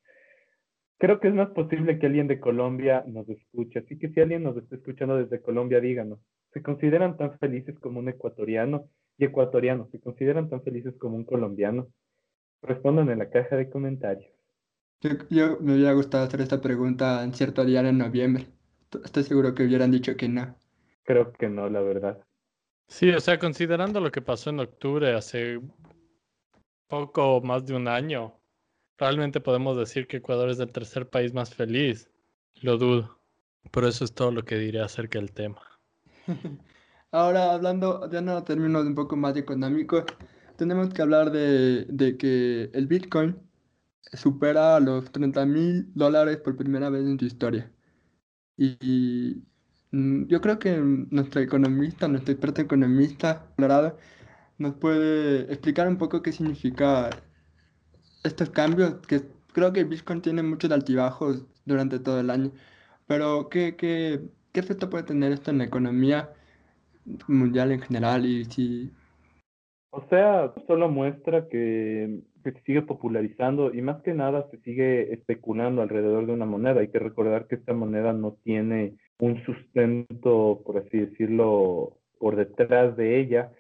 [0.99, 3.81] Creo que es más posible que alguien de Colombia nos escuche.
[3.81, 6.19] Así que si alguien nos está escuchando desde Colombia, díganos.
[6.53, 9.89] ¿Se consideran tan felices como un ecuatoriano y ecuatoriano?
[9.93, 11.89] ¿Se consideran tan felices como un colombiano?
[12.63, 14.33] Respondan en la caja de comentarios.
[15.03, 18.47] Yo, yo me hubiera gustado hacer esta pregunta en cierto día en noviembre.
[19.05, 20.57] Estoy seguro que hubieran dicho que no.
[21.07, 22.23] Creo que no, la verdad.
[22.89, 25.61] Sí, o sea, considerando lo que pasó en octubre, hace
[26.89, 28.41] poco más de un año,
[28.99, 32.11] realmente podemos decir que Ecuador es el tercer país más feliz.
[32.63, 33.21] Lo dudo.
[33.71, 35.63] Por eso es todo lo que diré acerca del tema.
[37.13, 40.05] Ahora, hablando ya no términos un poco más económicos,
[40.57, 43.37] tenemos que hablar de, de que el Bitcoin
[44.15, 47.73] supera los 30 mil dólares por primera vez en su historia.
[48.57, 49.56] y Mm,
[50.29, 50.77] yo creo que
[51.11, 53.97] nuestro economista, nuestro experto economista, Colorado,
[54.59, 57.11] nos puede explicar un poco qué significa
[58.25, 62.53] estos cambios, que creo que Bitcoin tiene muchos altibajos durante todo el año,
[63.07, 64.21] pero ¿qué, qué,
[64.53, 66.31] qué efecto puede tener esto en la economía
[67.29, 68.27] mundial en general?
[68.27, 68.91] Y si...
[69.91, 75.83] O sea, solo muestra que se sigue popularizando y más que nada se sigue especulando
[75.83, 76.81] alrededor de una moneda.
[76.81, 82.97] Hay que recordar que esta moneda no tiene un sustento, por así decirlo, por detrás
[82.97, 83.53] de ella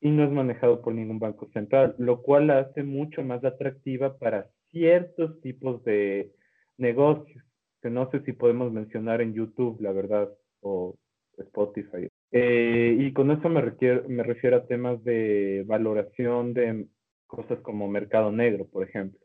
[0.00, 4.18] y no es manejado por ningún banco central, lo cual la hace mucho más atractiva
[4.18, 6.32] para ciertos tipos de
[6.76, 7.42] negocios,
[7.80, 10.28] que no sé si podemos mencionar en YouTube, la verdad,
[10.60, 10.96] o
[11.38, 12.08] Spotify.
[12.32, 13.62] Eh, y con eso me,
[14.08, 16.86] me refiero a temas de valoración de
[17.26, 19.20] cosas como mercado negro, por ejemplo.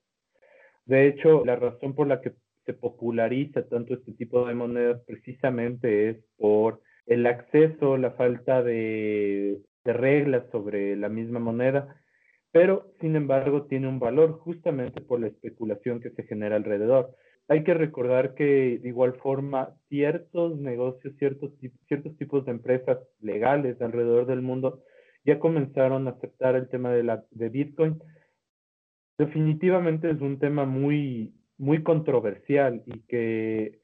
[0.86, 2.34] De hecho, la razón por la que
[2.70, 9.60] se populariza tanto este tipo de monedas precisamente es por el acceso, la falta de,
[9.84, 12.00] reglas sobre la misma moneda,
[12.52, 17.16] pero sin embargo tiene un valor justamente por la especulación que se genera alrededor.
[17.48, 21.52] Hay que recordar que de igual forma ciertos negocios, ciertos,
[21.88, 24.84] ciertos tipos de empresas legales alrededor del mundo
[25.26, 28.00] ya comenzaron a aceptar el tema de, la, de Bitcoin.
[29.18, 33.80] Definitivamente es un tema muy, muy controversial y que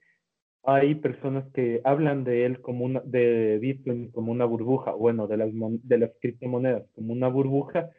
[0.64, 5.38] hay personas que hablan de él como una, de Bitcoin como una burbuja, bueno, de
[5.38, 7.92] las, de las criptomonedas como una burbuja,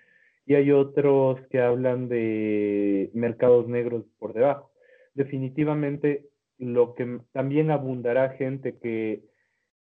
[0.46, 4.72] y hay otros que hablan de mercados negros por debajo.
[5.14, 6.26] Definitivamente,
[6.58, 9.22] lo que también abundará gente que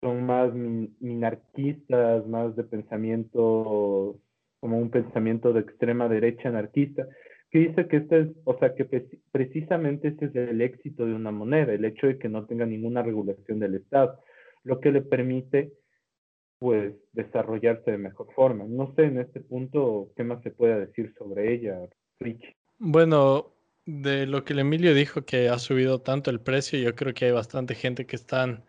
[0.01, 4.17] son más minarquistas, más de pensamiento,
[4.61, 7.07] como un pensamiento de extrema derecha anarquista,
[7.51, 8.85] que dice que este es, o sea, que
[9.33, 13.03] precisamente este es el éxito de una moneda, el hecho de que no tenga ninguna
[13.03, 14.21] regulación del Estado,
[14.63, 15.73] lo que le permite,
[16.59, 18.65] pues, desarrollarse de mejor forma.
[18.69, 21.81] No sé en este punto qué más se puede decir sobre ella,
[22.21, 22.57] Rich.
[22.79, 23.53] Bueno,
[23.85, 27.27] de lo que el Emilio dijo que ha subido tanto el precio, yo creo que
[27.27, 28.65] hay bastante gente que están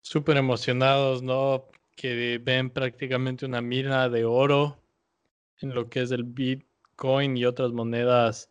[0.00, 1.66] súper emocionados, ¿no?
[1.96, 4.78] Que ven prácticamente una mina de oro
[5.60, 6.24] en lo que es el
[6.94, 8.50] Bitcoin y otras monedas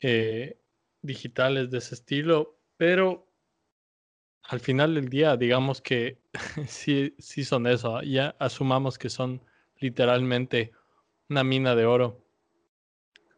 [0.00, 0.58] eh,
[1.02, 3.28] digitales de ese estilo, pero
[4.44, 6.18] al final del día, digamos que
[6.66, 8.04] sí, sí son eso, ¿ah?
[8.04, 9.42] ya asumamos que son
[9.78, 10.72] literalmente
[11.28, 12.24] una mina de oro.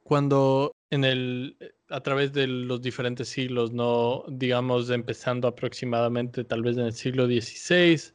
[0.02, 1.56] Cuando en el,
[1.88, 7.26] a través de los diferentes siglos, no digamos empezando aproximadamente tal vez en el siglo
[7.26, 8.14] XVI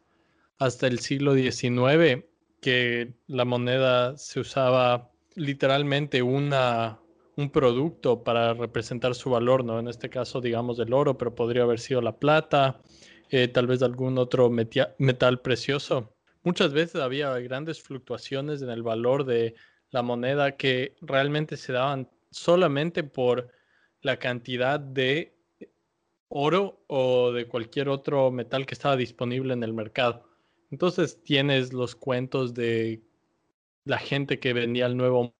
[0.59, 2.25] hasta el siglo XIX,
[2.61, 5.09] que la moneda se usaba
[5.39, 6.99] literalmente una,
[7.35, 9.79] un producto para representar su valor, ¿no?
[9.79, 12.81] En este caso, digamos, el oro, pero podría haber sido la plata,
[13.29, 16.13] eh, tal vez algún otro metal precioso.
[16.43, 19.55] Muchas veces había grandes fluctuaciones en el valor de
[19.91, 23.49] la moneda que realmente se daban solamente por
[24.01, 25.35] la cantidad de
[26.27, 30.29] oro o de cualquier otro metal que estaba disponible en el mercado.
[30.71, 33.01] Entonces tienes los cuentos de
[33.85, 35.33] la gente que vendía el nuevo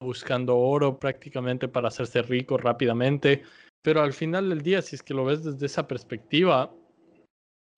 [0.00, 3.42] buscando oro prácticamente para hacerse rico rápidamente.
[3.82, 6.74] Pero al final del día, si es que lo ves desde esa perspectiva,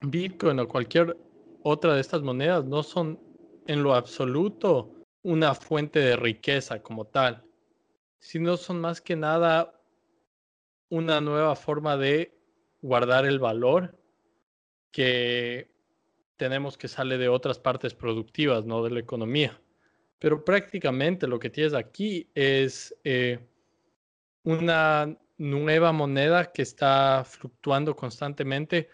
[0.00, 1.16] Bitcoin o cualquier
[1.62, 3.18] otra de estas monedas no son
[3.66, 4.92] en lo absoluto
[5.22, 7.44] una fuente de riqueza como tal,
[8.20, 9.80] sino son más que nada
[10.88, 12.38] una nueva forma de
[12.80, 13.98] guardar el valor
[14.92, 15.74] que
[16.36, 19.60] tenemos que sale de otras partes productivas, no de la economía.
[20.18, 23.38] Pero prácticamente lo que tienes aquí es eh,
[24.44, 28.88] una nueva moneda que está fluctuando constantemente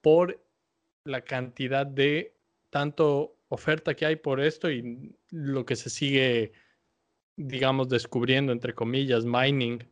[0.00, 0.42] por
[1.04, 2.34] la cantidad de
[2.70, 6.52] tanto oferta que hay por esto y lo que se sigue,
[7.36, 9.88] digamos, descubriendo, entre comillas, mining,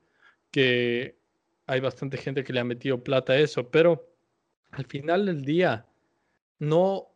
[0.51, 1.17] que
[1.67, 4.15] hay bastante gente que le ha metido plata a eso, pero
[4.73, 5.87] al final del día
[6.59, 7.14] no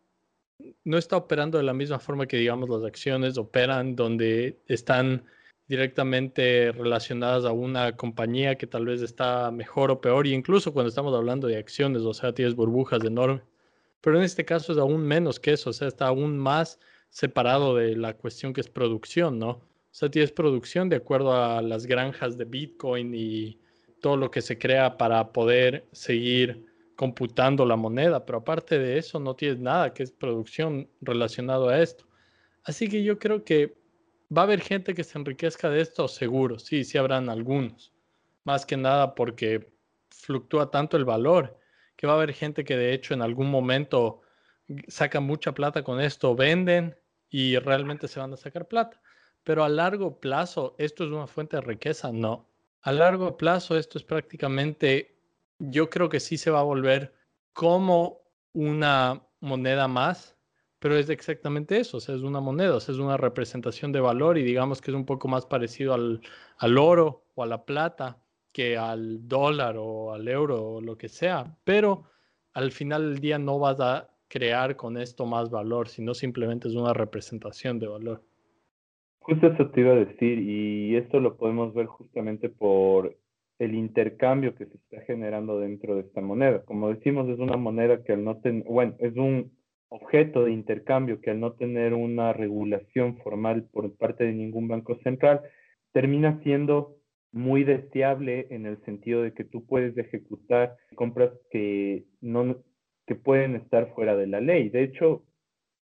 [0.84, 5.24] no está operando de la misma forma que, digamos, las acciones operan, donde están
[5.68, 10.88] directamente relacionadas a una compañía que tal vez está mejor o peor, y incluso cuando
[10.88, 13.42] estamos hablando de acciones, o sea, tienes burbujas enormes.
[14.00, 16.78] Pero en este caso es aún menos que eso, o sea, está aún más
[17.10, 19.50] separado de la cuestión que es producción, ¿no?
[19.50, 23.58] O sea, tienes producción de acuerdo a las granjas de Bitcoin y
[24.00, 26.66] todo lo que se crea para poder seguir
[26.98, 31.80] computando la moneda, pero aparte de eso no tienes nada que es producción relacionado a
[31.80, 32.04] esto.
[32.64, 33.78] Así que yo creo que
[34.36, 37.92] va a haber gente que se enriquezca de esto, seguro, sí, sí habrán algunos,
[38.42, 39.70] más que nada porque
[40.10, 41.56] fluctúa tanto el valor,
[41.94, 44.22] que va a haber gente que de hecho en algún momento
[44.88, 46.96] saca mucha plata con esto, venden
[47.30, 49.00] y realmente se van a sacar plata.
[49.44, 52.10] Pero a largo plazo, ¿esto es una fuente de riqueza?
[52.10, 52.48] No.
[52.82, 55.17] A largo plazo, esto es prácticamente
[55.58, 57.14] yo creo que sí se va a volver
[57.52, 58.20] como
[58.52, 60.36] una moneda más,
[60.78, 64.00] pero es exactamente eso, o sea, es una moneda, o sea, es una representación de
[64.00, 66.20] valor y digamos que es un poco más parecido al,
[66.58, 71.08] al oro o a la plata que al dólar o al euro o lo que
[71.08, 72.04] sea, pero
[72.52, 76.74] al final del día no vas a crear con esto más valor, sino simplemente es
[76.74, 78.22] una representación de valor.
[79.20, 83.16] Justo eso te iba a decir, y esto lo podemos ver justamente por
[83.58, 86.64] el intercambio que se está generando dentro de esta moneda.
[86.64, 89.52] Como decimos, es una moneda que al no tener, bueno, es un
[89.88, 94.96] objeto de intercambio que al no tener una regulación formal por parte de ningún banco
[95.02, 95.40] central,
[95.92, 96.96] termina siendo
[97.32, 102.56] muy deseable en el sentido de que tú puedes ejecutar compras que no
[103.06, 104.68] que pueden estar fuera de la ley.
[104.68, 105.24] De hecho,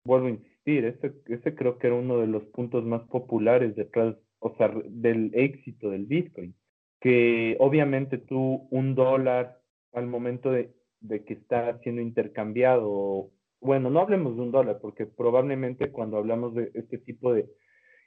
[0.04, 4.16] vuelvo a insistir, ese, ese creo que era uno de los puntos más populares detrás,
[4.38, 6.54] o sea, del éxito del Bitcoin
[7.00, 9.60] que obviamente tú un dólar
[9.92, 10.74] al momento de,
[11.08, 13.30] que está siendo intercambiado,
[13.60, 17.48] bueno, no hablemos de un dólar, porque probablemente cuando hablamos de este tipo de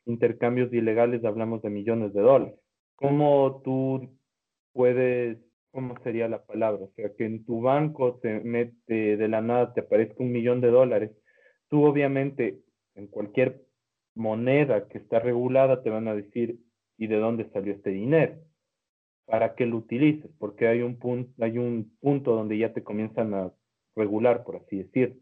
[0.05, 2.55] intercambios ilegales hablamos de millones de dólares.
[2.95, 4.17] ¿Cómo tú
[4.73, 5.37] puedes,
[5.71, 6.83] cómo sería la palabra?
[6.83, 10.61] O sea, que en tu banco te mete de la nada, te aparezca un millón
[10.61, 11.11] de dólares.
[11.69, 12.59] Tú obviamente
[12.95, 13.63] en cualquier
[14.15, 16.59] moneda que está regulada te van a decir,
[16.97, 18.35] ¿y de dónde salió este dinero?
[19.25, 23.33] Para que lo utilices, porque hay un, punto, hay un punto donde ya te comienzan
[23.33, 23.51] a
[23.95, 25.19] regular, por así decir.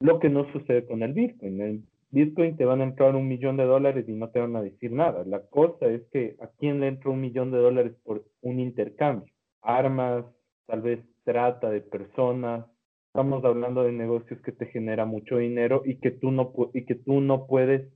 [0.00, 1.60] Lo que no sucede con el Bitcoin.
[1.60, 4.62] El Bitcoin te van a entrar un millón de dólares y no te van a
[4.62, 5.24] decir nada.
[5.26, 9.32] La cosa es que a quién le entra un millón de dólares por un intercambio.
[9.60, 10.24] Armas,
[10.66, 12.64] tal vez trata de personas.
[13.08, 16.94] Estamos hablando de negocios que te genera mucho dinero y que tú no, y que
[16.94, 17.92] tú no puedes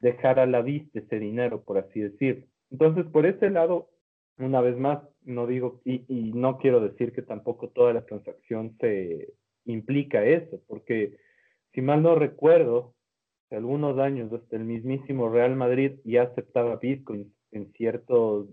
[0.00, 2.46] dejar a la vista ese dinero, por así decirlo.
[2.70, 3.88] Entonces, por ese lado,
[4.38, 8.76] una vez más, no digo, y, y, no quiero decir que tampoco toda la transacción
[8.80, 9.32] se
[9.64, 11.16] implica eso, porque
[11.72, 12.94] si mal no recuerdo,
[13.56, 18.48] algunos años, hasta el mismísimo Real Madrid ya aceptaba Bitcoin en, ciertos,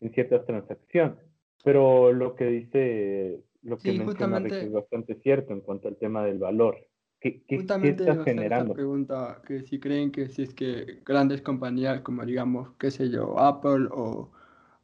[0.00, 1.18] en ciertas transacciones.
[1.64, 6.38] Pero lo que dice, lo que menciona es bastante cierto en cuanto al tema del
[6.38, 6.76] valor.
[7.20, 8.74] ¿Qué, qué, justamente está generando?
[8.74, 13.36] pregunta que si creen que si es que grandes compañías como digamos, qué sé yo,
[13.40, 14.30] Apple o,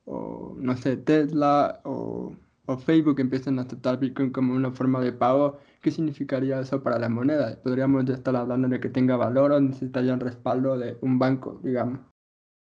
[0.04, 2.34] o no sé, Tesla o,
[2.66, 6.98] o Facebook empiezan a aceptar Bitcoin como una forma de pago, ¿qué significaría eso para
[6.98, 7.60] la moneda?
[7.62, 11.60] Podríamos ya estar hablando de que tenga valor o necesitaría un respaldo de un banco,
[11.62, 12.00] digamos.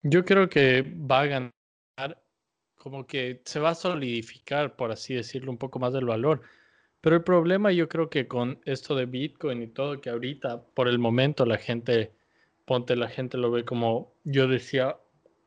[0.03, 2.23] Yo creo que va a ganar,
[2.77, 6.43] como que se va a solidificar, por así decirlo, un poco más del valor.
[7.01, 10.89] Pero el problema yo creo que con esto de Bitcoin y todo, que ahorita por
[10.89, 12.13] el momento la gente,
[12.65, 14.97] ponte, la gente lo ve como, yo decía,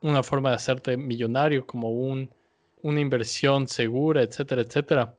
[0.00, 2.30] una forma de hacerte millonario, como un,
[2.82, 5.18] una inversión segura, etcétera, etcétera.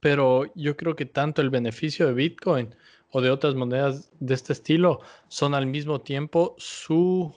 [0.00, 2.74] Pero yo creo que tanto el beneficio de Bitcoin
[3.10, 7.34] o de otras monedas de este estilo son al mismo tiempo su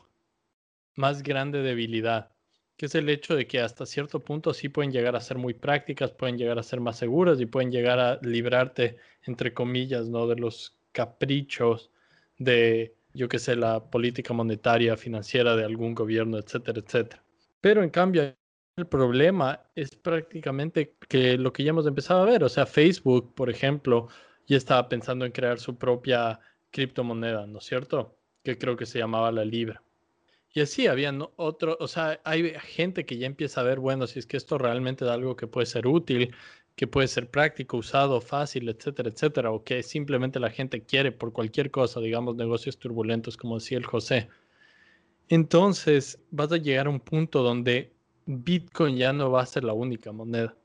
[0.95, 2.31] más grande debilidad,
[2.77, 5.53] que es el hecho de que hasta cierto punto sí pueden llegar a ser muy
[5.53, 10.27] prácticas, pueden llegar a ser más seguras y pueden llegar a librarte, entre comillas, ¿no?
[10.27, 11.89] de los caprichos
[12.37, 17.23] de, yo qué sé, la política monetaria, financiera de algún gobierno, etcétera, etcétera.
[17.61, 18.35] Pero en cambio,
[18.75, 23.33] el problema es prácticamente que lo que ya hemos empezado a ver, o sea, Facebook,
[23.35, 24.07] por ejemplo,
[24.47, 26.39] ya estaba pensando en crear su propia
[26.71, 28.17] criptomoneda, ¿no es cierto?
[28.43, 29.83] Que creo que se llamaba la Libra.
[30.55, 34.19] Y así había otro, o sea, hay gente que ya empieza a ver, bueno, si
[34.19, 36.35] es que esto realmente es algo que puede ser útil,
[36.75, 41.31] que puede ser práctico, usado, fácil, etcétera, etcétera, o que simplemente la gente quiere por
[41.31, 44.29] cualquier cosa, digamos, negocios turbulentos, como decía el José.
[45.29, 47.93] Entonces vas a llegar a un punto donde
[48.25, 50.55] Bitcoin ya no va a ser la única moneda.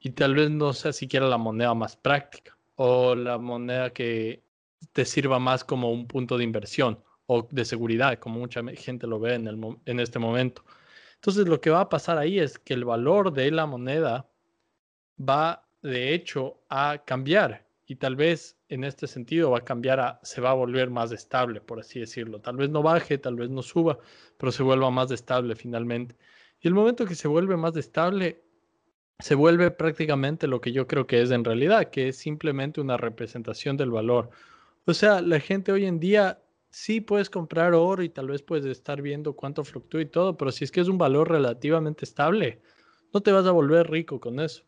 [0.00, 4.42] Y tal vez no sea siquiera la moneda más práctica o la moneda que
[4.92, 9.18] te sirva más como un punto de inversión o de seguridad, como mucha gente lo
[9.18, 10.64] ve en, el, en este momento.
[11.14, 14.28] Entonces lo que va a pasar ahí es que el valor de la moneda
[15.20, 20.20] va de hecho a cambiar y tal vez en este sentido va a cambiar a,
[20.22, 22.40] se va a volver más estable, por así decirlo.
[22.40, 23.98] Tal vez no baje, tal vez no suba,
[24.36, 26.16] pero se vuelva más estable finalmente.
[26.60, 28.42] Y el momento que se vuelve más estable,
[29.20, 32.96] se vuelve prácticamente lo que yo creo que es en realidad, que es simplemente una
[32.96, 34.30] representación del valor.
[34.84, 38.66] O sea, la gente hoy en día sí puedes comprar oro y tal vez puedes
[38.66, 42.60] estar viendo cuánto fluctúa y todo, pero si es que es un valor relativamente estable,
[43.14, 44.64] no te vas a volver rico con eso.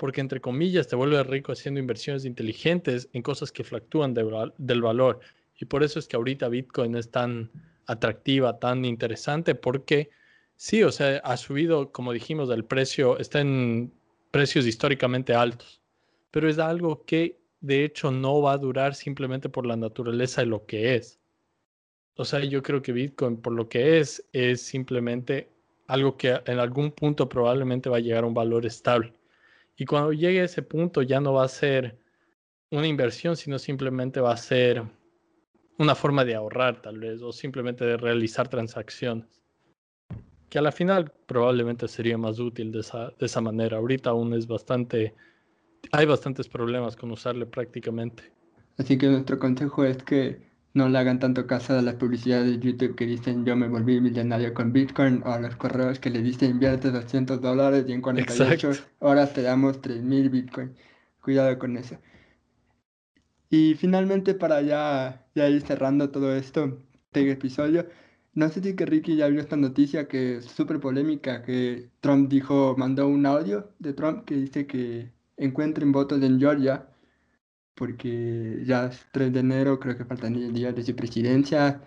[0.00, 5.20] Porque entre comillas te vuelves rico haciendo inversiones inteligentes en cosas que fluctúan del valor.
[5.56, 7.50] Y por eso es que ahorita Bitcoin es tan
[7.86, 10.10] atractiva, tan interesante, porque
[10.62, 13.94] Sí, o sea, ha subido, como dijimos, el precio, está en
[14.30, 15.80] precios históricamente altos,
[16.30, 20.48] pero es algo que de hecho no va a durar simplemente por la naturaleza de
[20.48, 21.18] lo que es.
[22.16, 25.48] O sea, yo creo que Bitcoin por lo que es, es simplemente
[25.86, 29.14] algo que en algún punto probablemente va a llegar a un valor estable.
[29.80, 31.98] Y cuando llegue a ese punto ya no va a ser
[32.70, 34.84] una inversión, sino simplemente va a ser
[35.78, 39.40] una forma de ahorrar tal vez, o simplemente de realizar transacciones
[40.50, 43.78] que a la final probablemente sería más útil de esa, de esa manera.
[43.78, 45.14] Ahorita aún es bastante,
[45.92, 48.24] hay bastantes problemas con usarle prácticamente.
[48.76, 52.58] Así que nuestro consejo es que no le hagan tanto caso a las publicidades de
[52.58, 56.22] YouTube que dicen yo me volví millonario con Bitcoin o a los correos que le
[56.22, 60.76] dicen invierte 200 dólares y en 48 horas te damos 3000 Bitcoin.
[61.22, 61.98] Cuidado con eso.
[63.50, 67.86] Y finalmente para ya, ya ir cerrando todo esto, este episodio,
[68.32, 72.28] no sé si que Ricky ya vio esta noticia que es súper polémica, que Trump
[72.30, 76.89] dijo, mandó un audio de Trump que dice que encuentren votos en Georgia,
[77.80, 81.80] porque ya es 3 de enero, creo que faltan 10 días de su presidencia,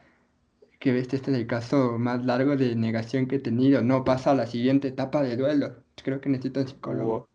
[0.80, 4.32] que este, este es el caso más largo de negación que he tenido, no pasa
[4.32, 7.30] a la siguiente etapa de duelo, creo que necesito un psicólogo.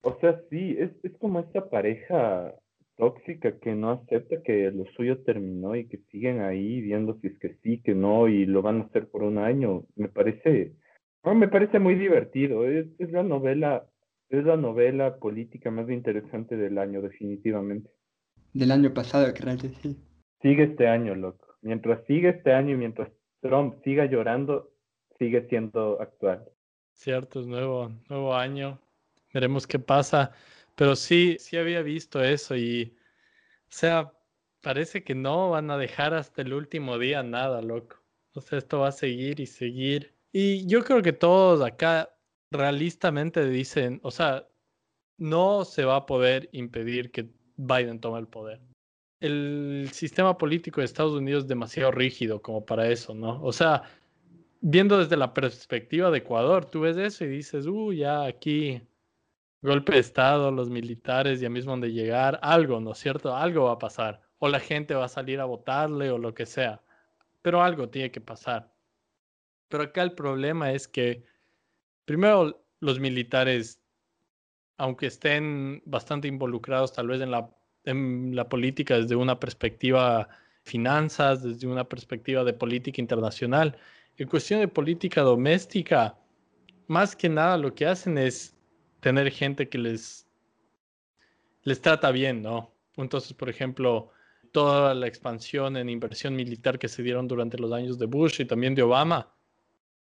[0.00, 2.52] O sea, sí, es, es como esta pareja
[2.96, 7.38] tóxica que no acepta que lo suyo terminó y que siguen ahí viendo si es
[7.38, 9.84] que sí, que no, y lo van a hacer por un año.
[9.94, 10.72] Me parece,
[11.24, 12.66] no, me parece muy divertido.
[12.66, 13.86] Es, es la novela,
[14.38, 17.90] es la novela política más interesante del año, definitivamente.
[18.52, 19.96] Del año pasado, creo que sí.
[20.40, 21.56] Sigue este año, loco.
[21.60, 23.10] Mientras sigue este año y mientras
[23.40, 24.72] Trump siga llorando,
[25.18, 26.44] sigue siendo actual.
[26.94, 28.80] Cierto, es nuevo, nuevo año.
[29.32, 30.32] Veremos qué pasa.
[30.74, 32.96] Pero sí, sí había visto eso y,
[33.64, 34.12] o sea,
[34.62, 37.96] parece que no van a dejar hasta el último día nada, loco.
[38.34, 40.14] O sea, esto va a seguir y seguir.
[40.32, 42.08] Y yo creo que todos acá
[42.52, 44.46] realistamente dicen, o sea,
[45.18, 48.60] no se va a poder impedir que Biden tome el poder.
[49.20, 53.42] el sistema político de Estados Unidos es demasiado rígido como para eso, ¿no?
[53.42, 53.84] O sea,
[54.60, 58.82] viendo desde la perspectiva de Ecuador, tú ves eso y dices, uh, ya aquí
[59.62, 63.34] golpe de Estado, los militares ya mismo han de llegar, algo, ¿no es cierto?
[63.36, 64.22] Algo va a pasar.
[64.38, 66.82] O la gente va a salir a votarle o lo que sea.
[67.42, 68.72] Pero algo tiene que pasar.
[69.68, 71.24] Pero acá el problema es que,
[72.04, 73.80] primero, los militares,
[74.76, 77.50] aunque estén bastante involucrados tal vez en la
[77.84, 80.28] en la política desde una perspectiva
[80.64, 83.76] finanzas, desde una perspectiva de política internacional.
[84.16, 86.16] En cuestión de política doméstica,
[86.86, 88.56] más que nada lo que hacen es
[89.00, 90.28] tener gente que les,
[91.64, 92.72] les trata bien, ¿no?
[92.96, 94.10] Entonces, por ejemplo,
[94.52, 98.44] toda la expansión en inversión militar que se dieron durante los años de Bush y
[98.44, 99.34] también de Obama,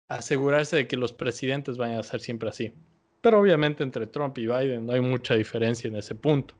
[0.07, 2.73] asegurarse de que los presidentes vayan a ser siempre así.
[3.21, 6.55] Pero obviamente entre Trump y Biden no hay mucha diferencia en ese punto.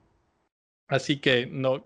[0.88, 1.86] Así que no,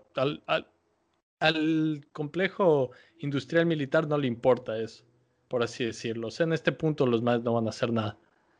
[1.38, 5.04] al, complejo industrial militar no le importa eso,
[5.48, 6.28] por así decirlo.
[6.38, 8.16] En este punto los más no van a hacer nada.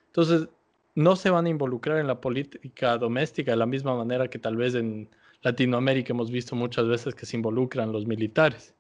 [0.07, 0.49] Entonces,
[0.95, 4.57] no se van a involucrar en la política doméstica de la misma manera que tal
[4.57, 5.09] vez en
[5.43, 8.75] Latinoamérica hemos visto muchas veces que se involucran los militares.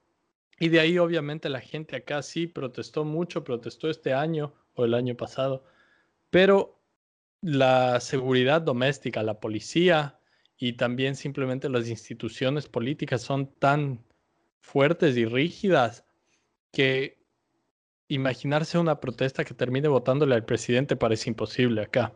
[0.59, 4.95] Y de ahí obviamente la gente acá sí protestó mucho, protestó este año o el
[4.95, 5.65] año pasado,
[6.31, 6.79] pero
[7.41, 10.19] la seguridad doméstica, la policía,
[10.57, 14.05] y también simplemente las instituciones políticas son tan
[14.61, 16.05] fuertes y rígidas
[16.71, 17.19] que
[18.07, 22.15] imaginarse una protesta que termine votándole al presidente parece imposible acá.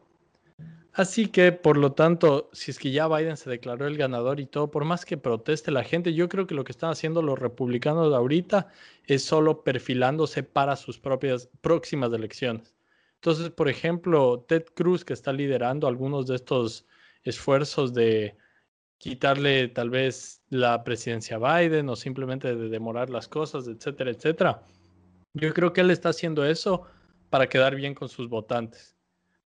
[0.97, 4.47] Así que, por lo tanto, si es que ya Biden se declaró el ganador y
[4.47, 7.39] todo, por más que proteste la gente, yo creo que lo que están haciendo los
[7.39, 8.69] republicanos ahorita
[9.05, 12.75] es solo perfilándose para sus propias próximas elecciones.
[13.17, 16.87] Entonces, por ejemplo, Ted Cruz, que está liderando algunos de estos
[17.25, 18.35] esfuerzos de
[18.97, 24.63] quitarle tal vez la presidencia a Biden o simplemente de demorar las cosas, etcétera, etcétera.
[25.35, 26.85] Yo creo que él está haciendo eso
[27.29, 28.96] para quedar bien con sus votantes,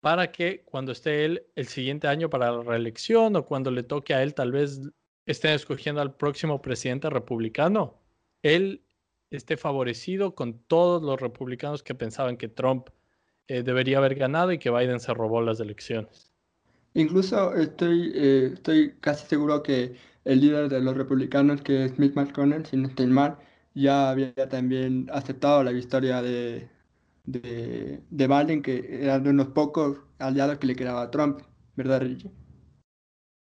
[0.01, 4.13] para que cuando esté él el siguiente año para la reelección o cuando le toque
[4.13, 4.81] a él tal vez
[5.25, 8.01] estén escogiendo al próximo presidente republicano,
[8.41, 8.83] él
[9.29, 12.89] esté favorecido con todos los republicanos que pensaban que Trump
[13.47, 16.33] eh, debería haber ganado y que Biden se robó las elecciones.
[16.93, 19.95] Incluso estoy, eh, estoy casi seguro que
[20.25, 23.37] el líder de los republicanos, que es Mitch McConnell, sin no mal,
[23.75, 26.67] ya había también aceptado la victoria de,
[27.25, 31.41] de, de Biden, que era de unos pocos aliados que le quedaba a Trump,
[31.75, 32.31] ¿verdad, Richie?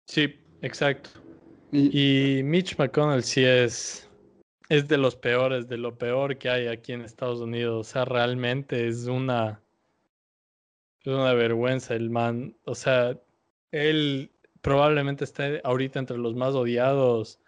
[0.07, 1.09] Sí, exacto.
[1.71, 4.09] Y, y Mitch McConnell sí es,
[4.69, 7.87] es de los peores, de lo peor que hay aquí en Estados Unidos.
[7.87, 9.61] O sea, realmente es una,
[11.01, 12.55] es una vergüenza el man.
[12.65, 13.19] O sea,
[13.71, 17.39] él probablemente esté ahorita entre los más odiados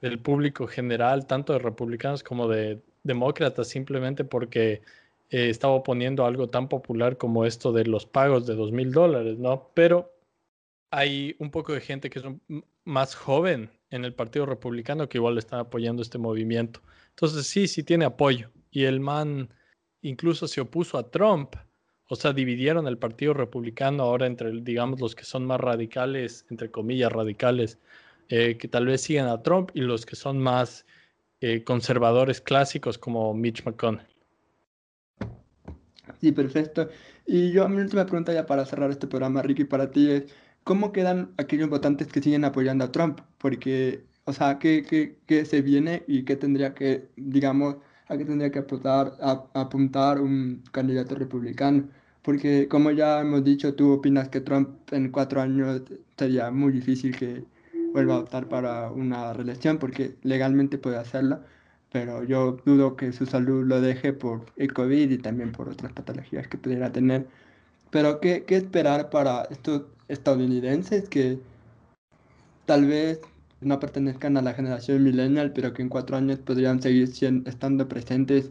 [0.00, 4.82] del público general, tanto de republicanos como de demócratas, simplemente porque
[5.30, 9.38] eh, estaba oponiendo algo tan popular como esto de los pagos de dos mil dólares,
[9.38, 9.70] ¿no?
[9.74, 10.12] Pero
[10.90, 12.24] hay un poco de gente que es
[12.84, 16.80] más joven en el Partido Republicano que igual está apoyando este movimiento.
[17.10, 18.50] Entonces sí, sí tiene apoyo.
[18.70, 19.50] Y el man
[20.02, 21.56] incluso se opuso a Trump
[22.08, 26.70] o sea, dividieron el Partido Republicano ahora entre, digamos, los que son más radicales, entre
[26.70, 27.78] comillas, radicales,
[28.30, 30.86] eh, que tal vez siguen a Trump, y los que son más
[31.40, 34.06] eh, conservadores clásicos como Mitch McConnell.
[36.20, 36.88] Sí, perfecto.
[37.26, 40.24] Y yo, mi última pregunta ya para cerrar este programa, Ricky, para ti es,
[40.64, 43.20] ¿cómo quedan aquellos votantes que siguen apoyando a Trump?
[43.38, 47.76] Porque, o sea, ¿qué, qué, qué se viene y qué tendría que, digamos,
[48.08, 51.88] a qué tendría que apuntar, a, apuntar un candidato republicano?
[52.22, 55.82] Porque como ya hemos dicho, tú opinas que Trump en cuatro años
[56.16, 57.44] sería muy difícil que
[57.92, 61.42] vuelva a optar para una reelección porque legalmente puede hacerlo,
[61.92, 65.92] pero yo dudo que su salud lo deje por el COVID y también por otras
[65.92, 67.26] patologías que pudiera tener.
[67.90, 71.38] Pero ¿qué, qué esperar para estos estadounidenses que
[72.66, 73.20] tal vez
[73.60, 77.88] no pertenezcan a la generación millennial, pero que en cuatro años podrían seguir siendo, estando
[77.88, 78.50] presentes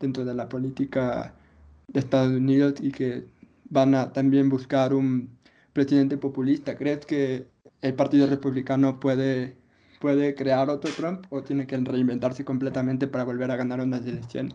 [0.00, 1.34] dentro de la política
[1.88, 3.26] de Estados Unidos y que
[3.70, 5.30] van a también buscar un
[5.72, 6.76] presidente populista.
[6.76, 7.48] ¿Crees que
[7.82, 9.56] el Partido Republicano puede,
[10.04, 14.54] puede crear otro Trump o tiene que reinventarse completamente para volver a ganar unas elecciones?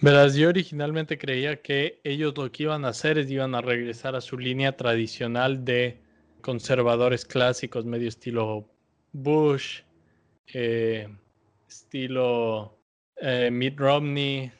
[0.00, 4.14] Verás, yo originalmente creía que ellos lo que iban a hacer es iban a regresar
[4.14, 5.98] a su línea tradicional de
[6.42, 8.68] conservadores clásicos, medio estilo
[9.12, 9.80] Bush,
[10.52, 11.08] eh,
[11.68, 12.78] estilo
[13.16, 14.52] eh, Mitt Romney,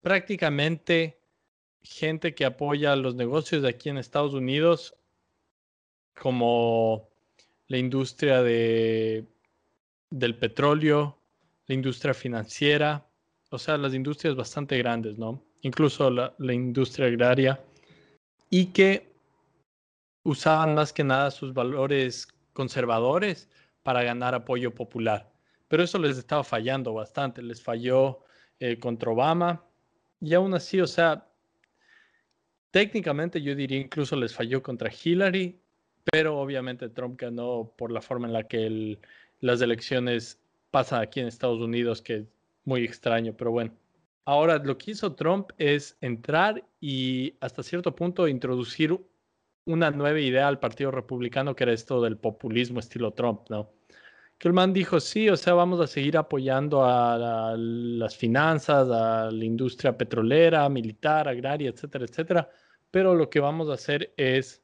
[0.00, 1.18] prácticamente
[1.82, 4.94] gente que apoya los negocios de aquí en Estados Unidos,
[6.14, 7.08] como
[7.66, 9.26] la industria de
[10.10, 11.18] del petróleo,
[11.66, 13.06] la industria financiera,
[13.50, 15.42] o sea, las industrias bastante grandes, ¿no?
[15.62, 17.60] Incluso la, industria agraria,
[18.50, 19.12] y que
[20.22, 23.48] usaban más que nada sus valores conservadores
[23.82, 25.32] para ganar apoyo popular.
[25.68, 28.20] Pero eso les estaba fallando bastante, les falló
[28.60, 29.64] eh, contra Obama
[30.20, 31.28] y aún así, o sea,
[32.70, 35.60] técnicamente yo diría incluso les falló contra Hillary,
[36.10, 38.98] pero obviamente Trump ganó por la forma en la que
[39.40, 42.24] las elecciones pasan aquí en Estados Unidos, que es
[42.64, 43.72] muy extraño, pero bueno.
[44.24, 48.98] Ahora, lo que hizo Trump es entrar y hasta cierto punto introducir
[49.66, 53.72] una nueva idea al Partido Republicano, que era esto del populismo estilo Trump, ¿no?
[54.38, 58.88] Que el man dijo, sí, o sea, vamos a seguir apoyando a, a las finanzas,
[58.90, 62.50] a la industria petrolera, militar, agraria, etcétera, etcétera,
[62.90, 64.62] pero lo que vamos a hacer es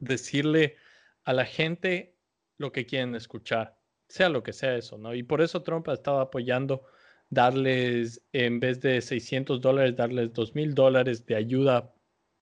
[0.00, 0.76] decirle
[1.24, 2.16] a la gente
[2.56, 3.77] lo que quieren escuchar,
[4.08, 5.14] sea lo que sea eso, ¿no?
[5.14, 6.84] Y por eso Trump ha estado apoyando
[7.30, 11.92] darles, en vez de 600 dólares, darles 2 mil dólares de ayuda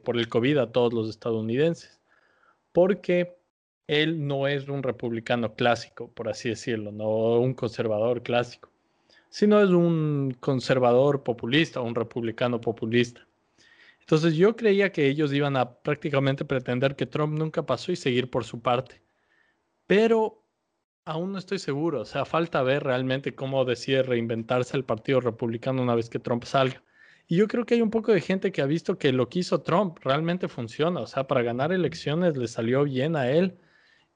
[0.04, 2.00] por el COVID a todos los estadounidenses,
[2.72, 3.36] porque
[3.88, 8.70] él no es un republicano clásico, por así decirlo, no un conservador clásico,
[9.28, 13.26] sino es un conservador populista, un republicano populista.
[14.00, 18.30] Entonces yo creía que ellos iban a prácticamente pretender que Trump nunca pasó y seguir
[18.30, 19.02] por su parte.
[19.88, 20.45] Pero
[21.06, 22.02] aún no estoy seguro.
[22.02, 26.44] O sea, falta ver realmente cómo decide reinventarse el Partido Republicano una vez que Trump
[26.44, 26.82] salga.
[27.28, 29.40] Y yo creo que hay un poco de gente que ha visto que lo que
[29.40, 31.00] hizo Trump realmente funciona.
[31.00, 33.58] O sea, para ganar elecciones le salió bien a él.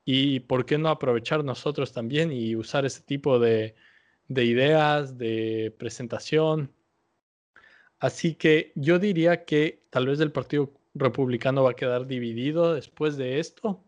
[0.04, 3.76] Y por qué no aprovechar nosotros también y usar ese tipo de,
[4.28, 6.72] de ideas, de presentación,
[8.00, 13.18] Así que yo diría que tal vez el Partido Republicano va a quedar dividido después
[13.18, 13.84] de esto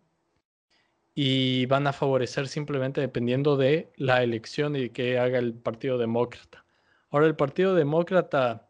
[1.15, 6.65] y van a favorecer simplemente dependiendo de la elección y que haga el Partido Demócrata.
[7.11, 8.69] Ahora el Partido Demócrata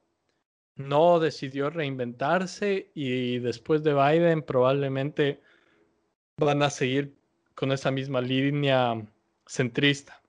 [0.74, 5.40] no decidió reinventarse y después de Biden probablemente
[6.38, 7.14] van a seguir
[7.55, 9.07] con esa misma línea
[9.47, 10.22] centrista.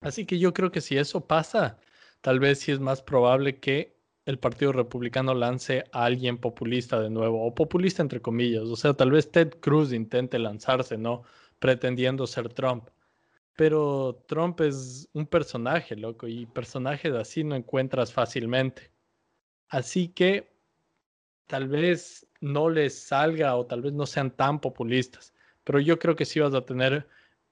[0.00, 1.78] Así que yo creo que si eso pasa,
[2.20, 3.96] tal vez sí es más probable que
[4.30, 8.64] el Partido Republicano lance a alguien populista de nuevo, o populista entre comillas.
[8.64, 11.24] O sea, tal vez Ted Cruz intente lanzarse, ¿no?
[11.58, 12.88] Pretendiendo ser Trump.
[13.56, 18.90] Pero Trump es un personaje, loco, y personajes así no encuentras fácilmente.
[19.68, 20.52] Así que
[21.46, 26.16] tal vez no les salga o tal vez no sean tan populistas, pero yo creo
[26.16, 27.08] que sí vas a tener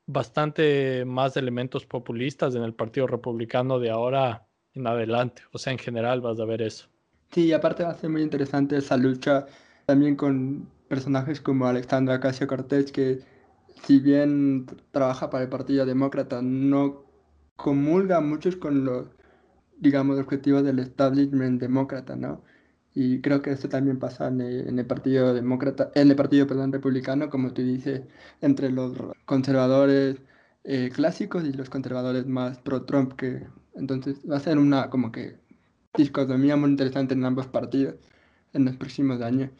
[0.06, 4.47] bastante más elementos populistas en el Partido Republicano de ahora
[4.78, 5.42] en adelante.
[5.52, 6.88] O sea, en general vas a ver eso.
[7.32, 9.46] Sí, y aparte va a ser muy interesante esa lucha
[9.86, 13.20] también con personajes como Alexandra Ocasio Cortés, que
[13.84, 17.04] si bien trabaja para el Partido Demócrata, no
[17.56, 19.08] comulga muchos con los,
[19.78, 22.42] digamos, objetivos del establishment demócrata, ¿no?
[22.94, 27.30] Y creo que esto también pasa en el, Partido Demócrata, en el Partido, perdón, republicano,
[27.30, 28.02] como tú dices,
[28.40, 30.16] entre los conservadores
[30.64, 35.36] eh, clásicos y los conservadores más pro-Trump, que entonces va a ser una como que
[35.96, 37.96] dicotomía muy interesante en ambos partidos
[38.52, 39.50] en los próximos años.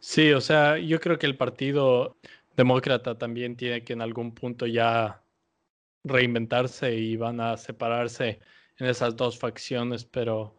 [0.00, 2.16] Sí, o sea, yo creo que el Partido
[2.56, 5.22] Demócrata también tiene que en algún punto ya
[6.04, 8.40] reinventarse y van a separarse
[8.78, 10.54] en esas dos facciones, pero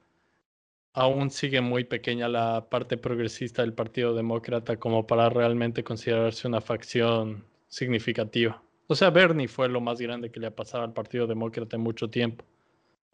[0.93, 6.61] aún sigue muy pequeña la parte progresista del Partido Demócrata como para realmente considerarse una
[6.61, 8.61] facción significativa.
[8.87, 11.83] O sea, Bernie fue lo más grande que le ha pasado al Partido Demócrata en
[11.83, 12.45] mucho tiempo,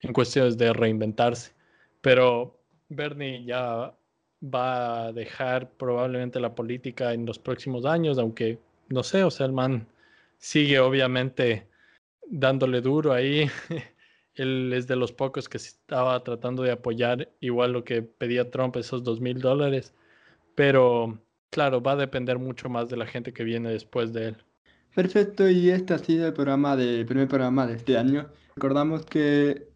[0.02, 1.54] en cuestiones de reinventarse.
[2.02, 2.60] Pero
[2.90, 3.94] Bernie ya
[4.44, 8.60] va a dejar probablemente la política en los próximos años, aunque
[8.90, 9.88] no sé, o sea, el man
[10.38, 11.68] sigue obviamente
[12.28, 13.50] dándole duro ahí.
[14.36, 18.76] Él es de los pocos que estaba tratando de apoyar igual lo que pedía Trump,
[18.78, 19.94] esos dos mil dólares.
[20.56, 21.20] Pero
[21.50, 24.38] claro, va a depender mucho más de la gente que viene después de él.
[24.96, 28.30] Perfecto, y este ha sido el programa de, primer programa de este año.
[28.56, 29.68] Recordamos que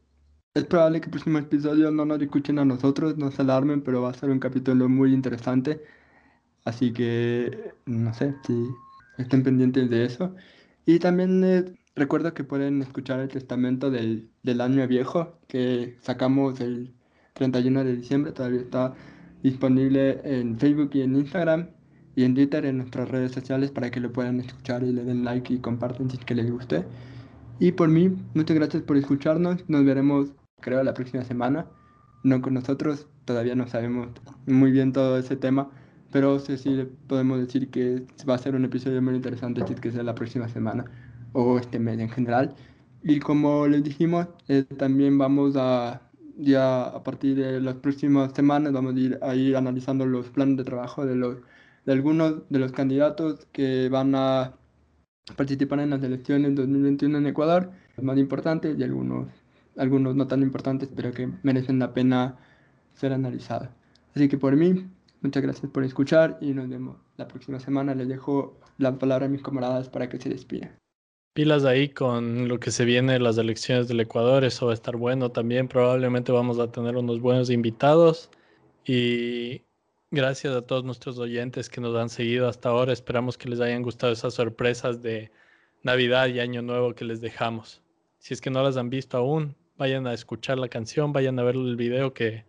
[0.53, 4.03] es probable que el próximo episodio no nos escuchen a nosotros, no se alarmen, pero
[4.03, 5.82] va a ser un capítulo muy interesante.
[6.65, 8.68] Así que, no sé, si
[9.18, 10.36] estén pendientes de eso.
[10.86, 11.65] Y también eh,
[11.95, 16.93] recuerdo que pueden escuchar el testamento del, del año viejo que sacamos el
[17.34, 18.93] 31 de diciembre, todavía está
[19.41, 21.70] disponible en Facebook y en Instagram
[22.18, 25.24] y en Twitter, en nuestras redes sociales, para que lo puedan escuchar y le den
[25.24, 26.84] like y comparten si es que les guste.
[27.59, 29.63] Y por mí, muchas gracias por escucharnos.
[29.70, 31.68] Nos veremos, creo, la próxima semana.
[32.24, 34.07] No con nosotros, todavía no sabemos
[34.47, 35.70] muy bien todo ese tema,
[36.11, 39.80] pero sí, sí podemos decir que va a ser un episodio muy interesante si es
[39.80, 40.86] que sea la próxima semana.
[41.34, 42.55] o este mes en general.
[43.03, 46.01] Y como les dijimos, eh, también vamos a,
[46.38, 50.57] ya a partir de las próximas semanas, vamos a ir, a ir analizando los planes
[50.57, 51.38] de trabajo de, los,
[51.88, 54.54] de algunos de los candidatos que van a
[55.38, 59.30] participar en las elecciones 2021 en Ecuador, los más importantes y algunos,
[59.78, 62.38] algunos no tan importantes, pero que merecen la pena
[62.94, 63.70] ser analizados.
[64.14, 64.86] Así que por mí,
[65.22, 67.96] muchas gracias por escuchar y nos vemos la próxima semana.
[67.96, 70.78] Les dejo la palabra a mis camaradas para que se despidan.
[71.34, 74.98] Pilas ahí con lo que se viene las elecciones del Ecuador, eso va a estar
[74.98, 75.70] bueno también.
[75.70, 78.30] Probablemente vamos a tener unos buenos invitados
[78.86, 79.62] y
[80.10, 82.93] Gracias a todos nuestros oyentes que nos han seguido hasta ahora.
[82.93, 85.32] Esperamos que les hayan gustado esas sorpresas de
[85.84, 87.84] Navidad y Año Nuevo que les dejamos.
[88.18, 91.43] Si es que no las han visto aún, vayan a escuchar la canción, vayan a
[91.43, 92.45] ver el video que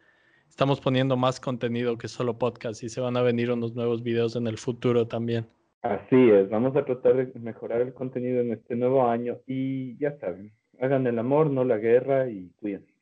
[0.48, 4.36] estamos poniendo más contenido que solo podcast y se van a venir unos nuevos videos
[4.36, 5.44] en el futuro también.
[5.82, 10.16] Así es, vamos a tratar de mejorar el contenido en este nuevo año y ya
[10.18, 12.94] saben, hagan el amor, no la guerra y cuídense.